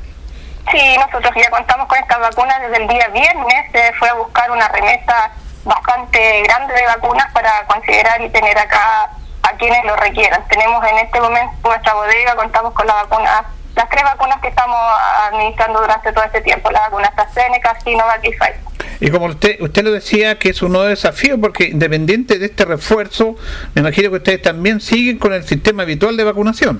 Sí, 0.71 0.95
nosotros 0.97 1.31
ya 1.35 1.49
contamos 1.49 1.87
con 1.87 1.97
estas 1.99 2.19
vacunas 2.19 2.61
desde 2.61 2.83
el 2.83 2.87
día 2.87 3.07
viernes. 3.09 3.71
Se 3.71 3.93
fue 3.93 4.09
a 4.09 4.13
buscar 4.13 4.49
una 4.51 4.67
remesa 4.69 5.31
bastante 5.63 6.41
grande 6.43 6.73
de 6.73 6.85
vacunas 6.85 7.31
para 7.33 7.65
considerar 7.67 8.21
y 8.21 8.29
tener 8.29 8.57
acá 8.57 9.11
a 9.43 9.51
quienes 9.57 9.83
lo 9.85 9.95
requieran. 9.95 10.43
Tenemos 10.47 10.83
en 10.87 10.97
este 10.97 11.19
momento 11.19 11.69
nuestra 11.69 11.93
bodega, 11.93 12.35
contamos 12.35 12.73
con 12.73 12.87
la 12.87 12.93
vacuna, 12.93 13.45
las 13.75 13.89
tres 13.89 14.03
vacunas 14.03 14.39
que 14.41 14.47
estamos 14.47 14.79
administrando 15.27 15.81
durante 15.81 16.11
todo 16.13 16.23
este 16.23 16.41
tiempo, 16.41 16.71
la 16.71 16.81
vacuna 16.81 17.07
AstraZeneca, 17.07 17.79
Sinovac 17.81 18.23
y 18.23 18.31
Pfizer. 18.31 18.70
Y 19.01 19.09
como 19.09 19.25
usted 19.25 19.59
usted 19.59 19.83
lo 19.83 19.91
decía, 19.91 20.37
que 20.37 20.49
es 20.49 20.61
un 20.61 20.73
nuevo 20.73 20.87
desafío, 20.87 21.41
porque 21.41 21.63
independiente 21.63 22.37
de 22.37 22.45
este 22.45 22.65
refuerzo, 22.65 23.35
me 23.73 23.81
imagino 23.81 24.11
que 24.11 24.17
ustedes 24.17 24.43
también 24.43 24.79
siguen 24.79 25.17
con 25.17 25.33
el 25.33 25.43
sistema 25.43 25.81
habitual 25.81 26.15
de 26.15 26.23
vacunación. 26.23 26.79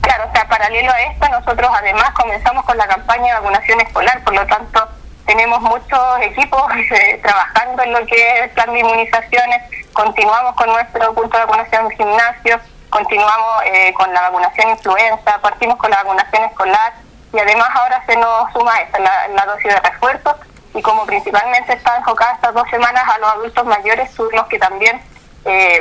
Claro, 0.00 0.24
o 0.30 0.32
sea, 0.32 0.48
paralelo 0.48 0.90
a 0.90 1.02
esto, 1.02 1.28
nosotros 1.28 1.70
además 1.74 2.10
comenzamos 2.12 2.64
con 2.64 2.78
la 2.78 2.86
campaña 2.86 3.34
de 3.34 3.40
vacunación 3.40 3.78
escolar, 3.82 4.24
por 4.24 4.34
lo 4.34 4.46
tanto, 4.46 4.88
tenemos 5.26 5.60
muchos 5.60 6.00
equipos 6.22 6.62
eh, 6.90 7.20
trabajando 7.22 7.82
en 7.82 7.92
lo 7.92 8.06
que 8.06 8.16
es 8.16 8.42
el 8.44 8.50
plan 8.50 8.72
de 8.72 8.80
inmunizaciones, 8.80 9.60
continuamos 9.92 10.54
con 10.54 10.68
nuestro 10.70 11.12
punto 11.12 11.36
de 11.36 11.44
vacunación 11.44 11.84
en 11.84 11.98
gimnasio, 11.98 12.58
continuamos 12.88 13.62
eh, 13.66 13.92
con 13.92 14.10
la 14.14 14.22
vacunación 14.22 14.70
influenza, 14.70 15.38
partimos 15.42 15.76
con 15.76 15.90
la 15.90 15.98
vacunación 15.98 16.44
escolar 16.44 16.94
y 17.34 17.38
además 17.38 17.68
ahora 17.74 18.02
se 18.06 18.16
nos 18.16 18.50
suma 18.54 18.80
esta, 18.80 19.00
la 19.00 19.44
dosis 19.44 19.68
de 19.68 19.80
refuerzo 19.80 20.34
y 20.76 20.82
como 20.82 21.06
principalmente 21.06 21.72
está 21.72 21.96
enfocada 21.96 22.34
estas 22.34 22.54
dos 22.54 22.68
semanas 22.70 23.02
a 23.08 23.18
los 23.18 23.30
adultos 23.30 23.64
mayores, 23.64 24.12
tuvimos 24.14 24.46
que 24.46 24.58
también 24.58 25.00
eh, 25.46 25.80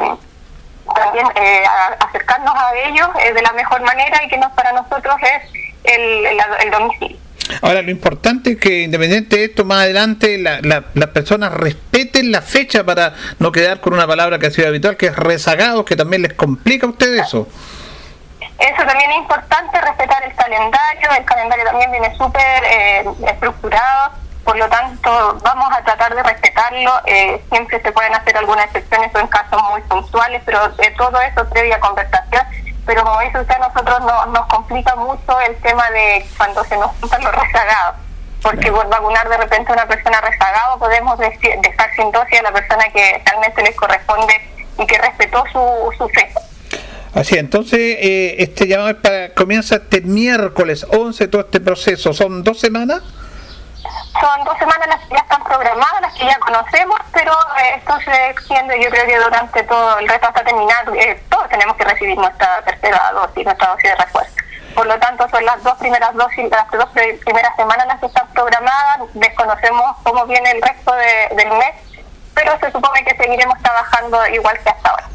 también 0.96 1.26
eh, 1.36 1.64
acercarnos 2.00 2.54
a 2.56 2.72
ellos 2.88 3.10
eh, 3.20 3.34
de 3.34 3.42
la 3.42 3.52
mejor 3.54 3.82
manera 3.82 4.24
y 4.24 4.30
que 4.30 4.38
nos, 4.38 4.52
para 4.54 4.72
nosotros 4.72 5.16
es 5.22 5.52
el, 5.84 6.26
el, 6.28 6.72
domicilio. 6.72 7.18
Ahora, 7.62 7.82
lo 7.82 7.92
importante 7.92 8.52
es 8.52 8.58
que 8.58 8.84
independiente 8.84 9.38
de 9.38 9.46
esto, 9.46 9.66
más 9.66 9.84
adelante 9.84 10.38
las 10.38 11.10
personas 11.10 11.54
respeten 11.54 12.32
la 12.32 12.42
fecha 12.42 12.84
para 12.84 13.14
no 13.40 13.52
quedar 13.52 13.82
con 13.82 13.94
una 13.94 14.08
palabra 14.08 14.40
que 14.40 14.48
ha 14.48 14.52
sido 14.52 14.68
habitual, 14.68 14.96
que 14.96 15.08
es 15.08 15.16
rezagados, 15.16 15.86
que 15.86 15.96
también 15.96 16.22
les 16.22 16.34
complica 16.34 16.86
a 16.86 16.90
ustedes 16.90 17.28
eso. 17.28 17.48
Eso 18.58 18.86
también 18.86 19.12
es 19.12 19.18
importante, 19.18 19.82
respetar 19.82 20.24
el 20.24 20.34
calendario. 20.36 21.10
El 21.18 21.26
calendario 21.26 21.66
también 21.66 21.92
viene 21.92 22.16
súper 22.16 22.64
estructurado 23.28 24.25
por 24.46 24.56
lo 24.56 24.70
tanto 24.70 25.38
vamos 25.44 25.70
a 25.76 25.84
tratar 25.84 26.16
de 26.16 26.22
respetarlo. 26.22 26.92
Eh, 27.06 27.42
siempre 27.50 27.82
se 27.82 27.92
pueden 27.92 28.14
hacer 28.14 28.38
algunas 28.38 28.66
excepciones 28.68 29.14
o 29.16 29.20
en 29.20 29.28
casos 29.28 29.62
muy 29.72 29.82
puntuales, 29.82 30.42
pero 30.46 30.70
de 30.70 30.92
todo 30.92 31.20
eso 31.20 31.50
previa 31.50 31.80
conversación. 31.80 32.44
Pero 32.86 33.04
como 33.04 33.20
dice 33.22 33.40
usted, 33.40 33.56
a 33.56 33.68
nosotros 33.68 34.00
no, 34.02 34.26
nos 34.28 34.46
complica 34.46 34.96
mucho 34.96 35.40
el 35.48 35.56
tema 35.58 35.90
de 35.90 36.24
cuando 36.38 36.64
se 36.64 36.78
nos 36.78 36.92
juntan 37.02 37.24
los 37.24 37.36
rezagados. 37.36 37.96
Porque 38.44 38.72
por 38.72 38.88
vacunar 38.88 39.28
de 39.28 39.38
repente 39.38 39.72
a 39.72 39.74
una 39.74 39.88
persona 39.88 40.22
rezagada 40.22 40.78
podemos 40.78 41.18
dejar 41.18 41.90
sin 41.96 42.12
dosis 42.12 42.40
a 42.40 42.44
la 42.44 42.52
persona 42.52 42.88
que 42.94 43.24
realmente 43.26 43.64
les 43.64 43.76
corresponde 43.76 44.40
y 44.78 44.86
que 44.86 44.98
respetó 45.00 45.44
su, 45.52 45.92
su 45.98 46.08
fe. 46.10 46.32
Así, 47.16 47.38
entonces, 47.40 47.80
eh, 47.80 48.36
este 48.40 48.68
llamado 48.68 49.02
para, 49.02 49.30
comienza 49.30 49.78
este 49.78 50.02
miércoles 50.02 50.86
11 50.92 51.28
todo 51.30 51.42
este 51.42 51.60
proceso. 51.60 52.14
¿Son 52.14 52.44
dos 52.44 52.60
semanas? 52.60 53.02
Son 54.20 54.44
dos 54.44 54.58
semanas 54.58 54.88
las 54.88 55.00
que 55.02 55.16
ya 55.16 55.22
están 55.22 55.44
programadas, 55.44 56.02
las 56.02 56.14
que 56.14 56.26
ya 56.26 56.40
conocemos, 56.40 56.98
pero 57.12 57.32
eh, 57.32 57.76
esto 57.78 58.00
se 58.02 58.30
extiende 58.30 58.82
yo 58.82 58.90
creo 58.90 59.06
que 59.06 59.18
durante 59.18 59.64
todo 59.64 60.00
el 60.00 60.08
resto 60.08 60.28
hasta 60.28 60.44
terminar, 60.44 60.86
eh, 60.96 61.22
todos 61.30 61.50
tenemos 61.50 61.76
que 61.76 61.84
recibir 61.84 62.18
nuestra 62.18 62.62
tercera 62.64 63.12
dosis, 63.14 63.46
nuestra 63.46 63.70
dosis 63.70 63.90
de 63.90 63.96
refuerzo. 63.96 64.36
Por 64.76 64.88
lo 64.88 65.00
tanto, 65.00 65.28
son 65.30 65.46
las 65.46 65.64
dos 65.64 65.74
primeras 65.76 66.14
dosis, 66.16 66.50
las 66.50 66.70
dos 66.70 66.90
primeras 67.24 67.56
semanas 67.56 67.88
las 67.88 68.00
que 68.00 68.08
están 68.08 68.28
programadas, 68.34 69.08
desconocemos 69.14 69.96
cómo 70.04 70.26
viene 70.26 70.52
el 70.52 70.62
resto 70.62 70.94
del 70.94 71.50
mes, 71.52 71.76
pero 72.34 72.60
se 72.60 72.72
supone 72.72 73.04
que 73.06 73.16
seguiremos 73.16 73.58
trabajando 73.62 74.28
igual 74.28 74.60
que 74.60 74.70
hasta 74.70 74.90
ahora. 74.90 75.15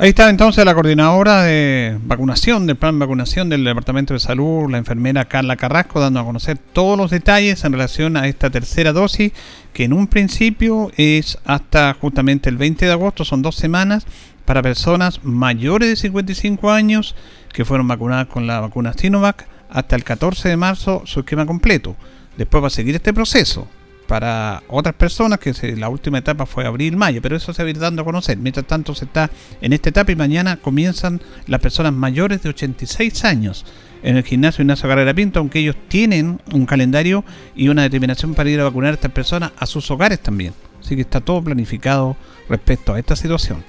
Ahí 0.00 0.10
está 0.10 0.30
entonces 0.30 0.64
la 0.64 0.74
coordinadora 0.74 1.42
de 1.42 1.98
vacunación, 2.04 2.68
del 2.68 2.76
plan 2.76 2.94
de 2.94 3.04
vacunación 3.04 3.48
del 3.48 3.64
Departamento 3.64 4.14
de 4.14 4.20
Salud, 4.20 4.70
la 4.70 4.78
enfermera 4.78 5.24
Carla 5.24 5.56
Carrasco, 5.56 5.98
dando 5.98 6.20
a 6.20 6.24
conocer 6.24 6.56
todos 6.56 6.96
los 6.96 7.10
detalles 7.10 7.64
en 7.64 7.72
relación 7.72 8.16
a 8.16 8.28
esta 8.28 8.48
tercera 8.48 8.92
dosis, 8.92 9.32
que 9.72 9.82
en 9.82 9.92
un 9.92 10.06
principio 10.06 10.92
es 10.96 11.38
hasta 11.44 11.96
justamente 12.00 12.48
el 12.48 12.58
20 12.58 12.86
de 12.86 12.92
agosto, 12.92 13.24
son 13.24 13.42
dos 13.42 13.56
semanas, 13.56 14.06
para 14.44 14.62
personas 14.62 15.24
mayores 15.24 15.88
de 15.88 15.96
55 15.96 16.70
años 16.70 17.16
que 17.52 17.64
fueron 17.64 17.88
vacunadas 17.88 18.28
con 18.28 18.46
la 18.46 18.60
vacuna 18.60 18.92
Sinovac, 18.92 19.48
hasta 19.68 19.96
el 19.96 20.04
14 20.04 20.48
de 20.48 20.56
marzo 20.56 21.02
su 21.06 21.20
esquema 21.20 21.44
completo. 21.44 21.96
Después 22.36 22.62
va 22.62 22.68
a 22.68 22.70
seguir 22.70 22.94
este 22.94 23.12
proceso 23.12 23.66
para 24.08 24.62
otras 24.68 24.94
personas, 24.96 25.38
que 25.38 25.52
la 25.76 25.90
última 25.90 26.18
etapa 26.18 26.46
fue 26.46 26.66
abril-mayo, 26.66 27.20
pero 27.22 27.36
eso 27.36 27.52
se 27.52 27.62
va 27.62 27.68
a 27.68 27.70
ir 27.70 27.78
dando 27.78 28.02
a 28.02 28.04
conocer. 28.06 28.38
Mientras 28.38 28.66
tanto, 28.66 28.94
se 28.94 29.04
está 29.04 29.30
en 29.60 29.72
esta 29.74 29.90
etapa 29.90 30.10
y 30.10 30.16
mañana 30.16 30.56
comienzan 30.56 31.20
las 31.46 31.60
personas 31.60 31.92
mayores 31.92 32.42
de 32.42 32.48
86 32.48 33.24
años 33.24 33.66
en 34.02 34.16
el 34.16 34.24
gimnasio 34.24 34.62
Ignacio 34.62 34.88
Carrera 34.88 35.12
Pinto, 35.12 35.40
aunque 35.40 35.58
ellos 35.60 35.76
tienen 35.88 36.40
un 36.52 36.64
calendario 36.66 37.22
y 37.54 37.68
una 37.68 37.82
determinación 37.82 38.34
para 38.34 38.48
ir 38.48 38.60
a 38.60 38.64
vacunar 38.64 38.92
a 38.92 38.94
estas 38.94 39.12
personas 39.12 39.52
a 39.58 39.66
sus 39.66 39.90
hogares 39.90 40.20
también. 40.20 40.54
Así 40.80 40.94
que 40.94 41.02
está 41.02 41.20
todo 41.20 41.42
planificado 41.44 42.16
respecto 42.48 42.94
a 42.94 42.98
esta 42.98 43.14
situación. 43.14 43.62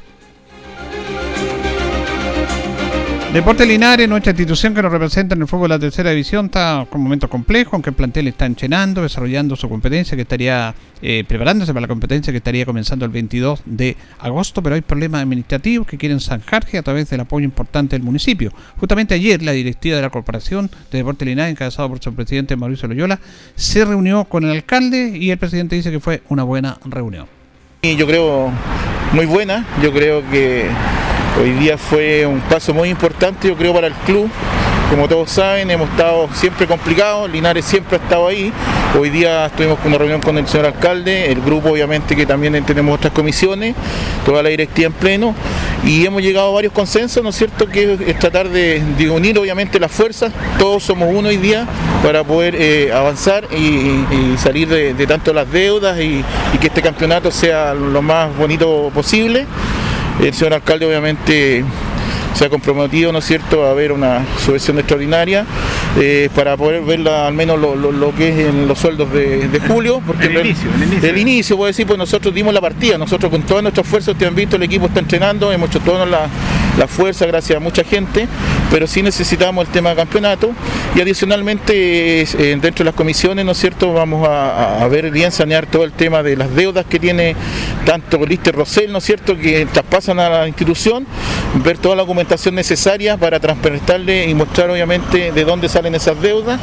Deporte 3.33 3.63
Linares, 3.63 4.09
nuestra 4.09 4.31
institución 4.31 4.73
que 4.73 4.81
nos 4.81 4.91
representa 4.91 5.35
en 5.35 5.41
el 5.41 5.47
fútbol 5.47 5.69
de 5.69 5.75
la 5.75 5.79
tercera 5.79 6.09
división, 6.09 6.47
está 6.47 6.87
con 6.89 6.99
momentos 6.99 7.29
complejos, 7.29 7.73
aunque 7.73 7.91
el 7.91 7.95
plantel 7.95 8.27
está 8.27 8.47
enchenando, 8.47 9.03
desarrollando 9.03 9.55
su 9.55 9.69
competencia 9.69 10.15
que 10.15 10.23
estaría 10.23 10.73
eh, 11.03 11.23
preparándose 11.27 11.71
para 11.71 11.81
la 11.81 11.87
competencia 11.87 12.33
que 12.33 12.37
estaría 12.37 12.65
comenzando 12.65 13.05
el 13.05 13.11
22 13.11 13.61
de 13.65 13.95
agosto, 14.17 14.63
pero 14.63 14.73
hay 14.73 14.81
problemas 14.81 15.21
administrativos 15.21 15.85
que 15.85 15.99
quieren 15.99 16.19
zanjarse 16.19 16.79
a 16.79 16.81
través 16.81 17.07
del 17.11 17.19
apoyo 17.19 17.45
importante 17.45 17.95
del 17.95 18.01
municipio. 18.01 18.51
Justamente 18.77 19.13
ayer 19.13 19.43
la 19.43 19.51
directiva 19.51 19.97
de 19.97 20.01
la 20.01 20.09
Corporación 20.09 20.71
de 20.91 20.97
Deporte 20.97 21.23
Linares, 21.23 21.51
encabezado 21.51 21.87
por 21.87 21.99
su 21.99 22.11
presidente 22.15 22.55
Mauricio 22.55 22.87
Loyola, 22.87 23.19
se 23.55 23.85
reunió 23.85 24.25
con 24.25 24.43
el 24.43 24.49
alcalde 24.49 25.15
y 25.15 25.29
el 25.29 25.37
presidente 25.37 25.75
dice 25.75 25.91
que 25.91 25.99
fue 25.99 26.23
una 26.29 26.41
buena 26.41 26.79
reunión. 26.83 27.27
Yo 27.83 28.07
creo 28.07 28.51
muy 29.13 29.27
buena, 29.27 29.67
yo 29.83 29.93
creo 29.93 30.27
que 30.31 30.67
Hoy 31.37 31.51
día 31.51 31.77
fue 31.77 32.25
un 32.25 32.41
paso 32.41 32.73
muy 32.73 32.89
importante, 32.89 33.47
yo 33.47 33.55
creo, 33.55 33.73
para 33.73 33.87
el 33.87 33.93
club, 33.93 34.29
como 34.89 35.07
todos 35.07 35.29
saben, 35.29 35.69
hemos 35.69 35.89
estado 35.89 36.27
siempre 36.33 36.65
complicados, 36.65 37.29
Linares 37.29 37.63
siempre 37.63 37.97
ha 37.97 38.01
estado 38.01 38.27
ahí. 38.27 38.51
Hoy 38.99 39.11
día 39.11 39.45
estuvimos 39.45 39.77
con 39.79 39.89
una 39.89 39.99
reunión 39.99 40.19
con 40.19 40.37
el 40.37 40.47
señor 40.47 40.65
alcalde, 40.65 41.31
el 41.31 41.41
grupo 41.41 41.69
obviamente 41.69 42.15
que 42.15 42.25
también 42.25 42.61
tenemos 42.65 42.95
otras 42.95 43.13
comisiones, 43.13 43.75
toda 44.25 44.41
la 44.41 44.49
directiva 44.49 44.87
en 44.87 44.93
pleno, 44.93 45.35
y 45.85 46.05
hemos 46.05 46.23
llegado 46.23 46.49
a 46.49 46.53
varios 46.55 46.73
consensos, 46.73 47.23
¿no 47.23 47.29
es 47.29 47.35
cierto?, 47.35 47.67
que 47.67 47.97
es 48.07 48.19
tratar 48.19 48.49
de, 48.49 48.81
unir 49.09 49.37
obviamente 49.37 49.79
las 49.79 49.91
fuerzas, 49.91 50.33
todos 50.57 50.83
somos 50.83 51.07
uno 51.13 51.29
hoy 51.29 51.37
día 51.37 51.67
para 52.03 52.23
poder 52.23 52.55
eh, 52.57 52.91
avanzar 52.91 53.45
y, 53.55 54.37
salir 54.37 54.67
de, 54.67 55.07
tanto 55.07 55.33
las 55.33 55.49
deudas 55.51 55.99
y 55.99 56.23
que 56.59 56.67
este 56.67 56.81
campeonato 56.81 57.31
sea 57.31 57.73
lo 57.73 58.01
más 58.01 58.35
bonito 58.35 58.91
posible. 58.93 59.45
El 60.21 60.33
señor 60.33 60.53
alcalde 60.53 60.85
obviamente 60.85 61.63
se 62.33 62.45
ha 62.45 62.49
comprometido, 62.49 63.11
¿no 63.11 63.19
es 63.19 63.25
cierto?, 63.25 63.65
a 63.65 63.73
ver 63.73 63.91
una 63.91 64.25
subvención 64.43 64.77
extraordinaria 64.77 65.45
eh, 65.99 66.29
para 66.35 66.55
poder 66.55 66.81
ver 66.81 67.07
al 67.07 67.33
menos 67.33 67.59
lo, 67.59 68.15
que 68.15 68.29
es 68.29 68.49
en 68.49 68.67
los 68.67 68.79
sueldos 68.79 69.11
de, 69.11 69.61
julio, 69.67 70.01
porque 70.05 70.27
el, 70.27 70.45
inicio, 70.45 70.69
el, 70.75 70.83
inicio. 70.83 71.09
el 71.09 71.17
inicio, 71.17 71.57
puedo 71.57 71.67
decir, 71.67 71.87
pues 71.87 71.97
nosotros 71.97 72.33
dimos 72.33 72.53
la 72.53 72.61
partida, 72.61 72.97
nosotros 72.97 73.31
con 73.31 73.41
todas 73.43 73.63
nuestras 73.63 73.87
fuerzas, 73.87 74.13
ustedes 74.13 74.29
han 74.29 74.35
visto, 74.35 74.55
el 74.55 74.63
equipo 74.63 74.85
está 74.85 74.99
entrenando, 74.99 75.51
hemos 75.51 75.69
hecho 75.69 75.79
toda 75.79 76.05
la, 76.05 76.27
la 76.79 76.87
fuerza 76.87 77.25
gracias 77.25 77.57
a 77.57 77.59
mucha 77.59 77.83
gente, 77.83 78.27
pero 78.71 78.87
sí 78.87 79.03
necesitamos 79.03 79.67
el 79.67 79.71
tema 79.71 79.89
de 79.89 79.97
campeonato 79.97 80.51
y 80.95 81.01
adicionalmente 81.01 82.21
eh, 82.21 82.25
dentro 82.61 82.79
de 82.79 82.85
las 82.85 82.95
comisiones, 82.95 83.45
¿no 83.45 83.51
es 83.51 83.57
cierto?, 83.57 83.93
vamos 83.93 84.27
a, 84.27 84.87
ver 84.89 85.11
bien 85.11 85.31
sanear 85.31 85.67
todo 85.67 85.83
el 85.83 85.91
tema 85.91 86.23
de 86.23 86.37
las 86.37 86.55
deudas 86.55 86.85
que 86.85 86.97
tiene 86.99 87.35
tanto 87.85 88.25
Lister 88.25 88.55
Rosell, 88.55 88.91
¿no 88.91 88.99
es 88.99 89.03
cierto?, 89.03 89.37
que 89.37 89.65
traspasan 89.65 90.19
a 90.19 90.29
la 90.29 90.47
institución, 90.47 91.05
ver 91.63 91.77
toda 91.77 91.97
la 91.97 92.03
documentación 92.03 92.55
necesaria 92.55 93.17
para 93.17 93.39
transparentarle 93.39 94.29
y 94.29 94.33
mostrar 94.33 94.69
obviamente 94.69 95.33
de 95.33 95.43
dónde 95.43 95.67
salen 95.67 95.93
esas 95.95 96.19
deudas 96.21 96.59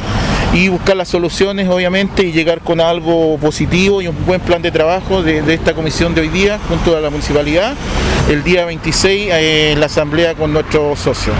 y 0.53 0.69
buscar 0.69 0.95
las 0.95 1.09
soluciones 1.09 1.67
obviamente 1.69 2.23
y 2.23 2.31
llegar 2.31 2.61
con 2.61 2.79
algo 2.79 3.37
positivo 3.37 4.01
y 4.01 4.07
un 4.07 4.25
buen 4.25 4.41
plan 4.41 4.61
de 4.61 4.71
trabajo 4.71 5.21
de, 5.21 5.53
esta 5.53 5.73
comisión 5.73 6.15
de 6.15 6.21
hoy 6.21 6.29
día 6.29 6.59
junto 6.67 6.95
a 6.95 7.01
la 7.01 7.09
municipalidad 7.09 7.75
el 8.29 8.43
día 8.43 8.65
26 8.65 9.29
eh, 9.31 9.71
en 9.73 9.79
la 9.79 9.85
asamblea 9.87 10.35
con 10.35 10.53
nuestros 10.53 10.99
socios. 10.99 11.35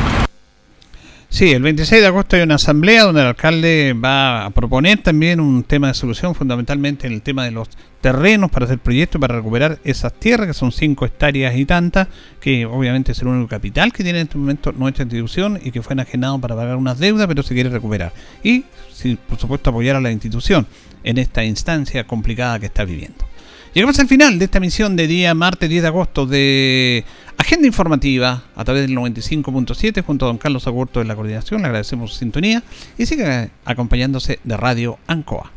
Sí, 1.29 1.51
el 1.51 1.61
26 1.61 2.01
de 2.01 2.07
agosto 2.07 2.37
hay 2.37 2.43
una 2.43 2.55
asamblea 2.55 3.03
donde 3.03 3.21
el 3.21 3.27
alcalde 3.27 3.93
va 3.93 4.45
a 4.45 4.49
proponer 4.49 4.99
también 4.99 5.41
un 5.41 5.63
tema 5.63 5.89
de 5.89 5.93
solución, 5.93 6.33
fundamentalmente 6.33 7.05
en 7.05 7.13
el 7.13 7.21
tema 7.21 7.43
de 7.43 7.51
los 7.51 7.67
terrenos 7.99 8.49
para 8.49 8.65
hacer 8.65 8.79
proyectos 8.79 9.19
para 9.19 9.35
recuperar 9.35 9.77
esas 9.83 10.13
tierras, 10.13 10.47
que 10.47 10.53
son 10.53 10.71
cinco 10.71 11.05
hectáreas 11.05 11.55
y 11.57 11.65
tantas, 11.65 12.07
que 12.39 12.65
obviamente 12.65 13.11
es 13.11 13.21
el 13.21 13.27
único 13.27 13.49
capital 13.49 13.91
que 13.91 14.03
tiene 14.03 14.21
en 14.21 14.27
este 14.27 14.37
momento 14.37 14.71
nuestra 14.71 15.03
institución 15.03 15.59
y 15.61 15.71
que 15.71 15.81
fue 15.81 15.93
enajenado 15.93 16.39
para 16.39 16.55
pagar 16.55 16.77
unas 16.77 16.97
deudas, 16.97 17.27
pero 17.27 17.43
se 17.43 17.53
quiere 17.53 17.69
recuperar. 17.69 18.13
Y, 18.41 18.63
sí, 18.93 19.17
por 19.27 19.37
supuesto, 19.37 19.69
apoyar 19.69 19.97
a 19.97 20.01
la 20.01 20.11
institución 20.11 20.65
en 21.03 21.17
esta 21.17 21.43
instancia 21.43 22.05
complicada 22.05 22.57
que 22.57 22.67
está 22.67 22.85
viviendo. 22.85 23.26
Llegamos 23.73 23.99
al 23.99 24.07
final 24.07 24.39
de 24.39 24.45
esta 24.45 24.59
misión 24.59 24.95
de 24.95 25.07
día 25.07 25.33
martes 25.33 25.69
10 25.69 25.81
de 25.81 25.87
agosto 25.87 26.25
de 26.25 27.05
Agenda 27.37 27.67
Informativa 27.67 28.43
a 28.55 28.63
través 28.63 28.87
del 28.87 28.97
95.7 28.97 30.03
junto 30.03 30.25
a 30.25 30.29
don 30.29 30.37
Carlos 30.37 30.67
Agurto 30.67 30.99
de 30.99 31.05
la 31.05 31.15
coordinación. 31.15 31.61
Le 31.61 31.67
agradecemos 31.67 32.13
su 32.13 32.19
sintonía 32.19 32.63
y 32.97 33.05
sigue 33.05 33.49
acompañándose 33.65 34.39
de 34.43 34.57
Radio 34.57 34.97
Ancoa. 35.07 35.56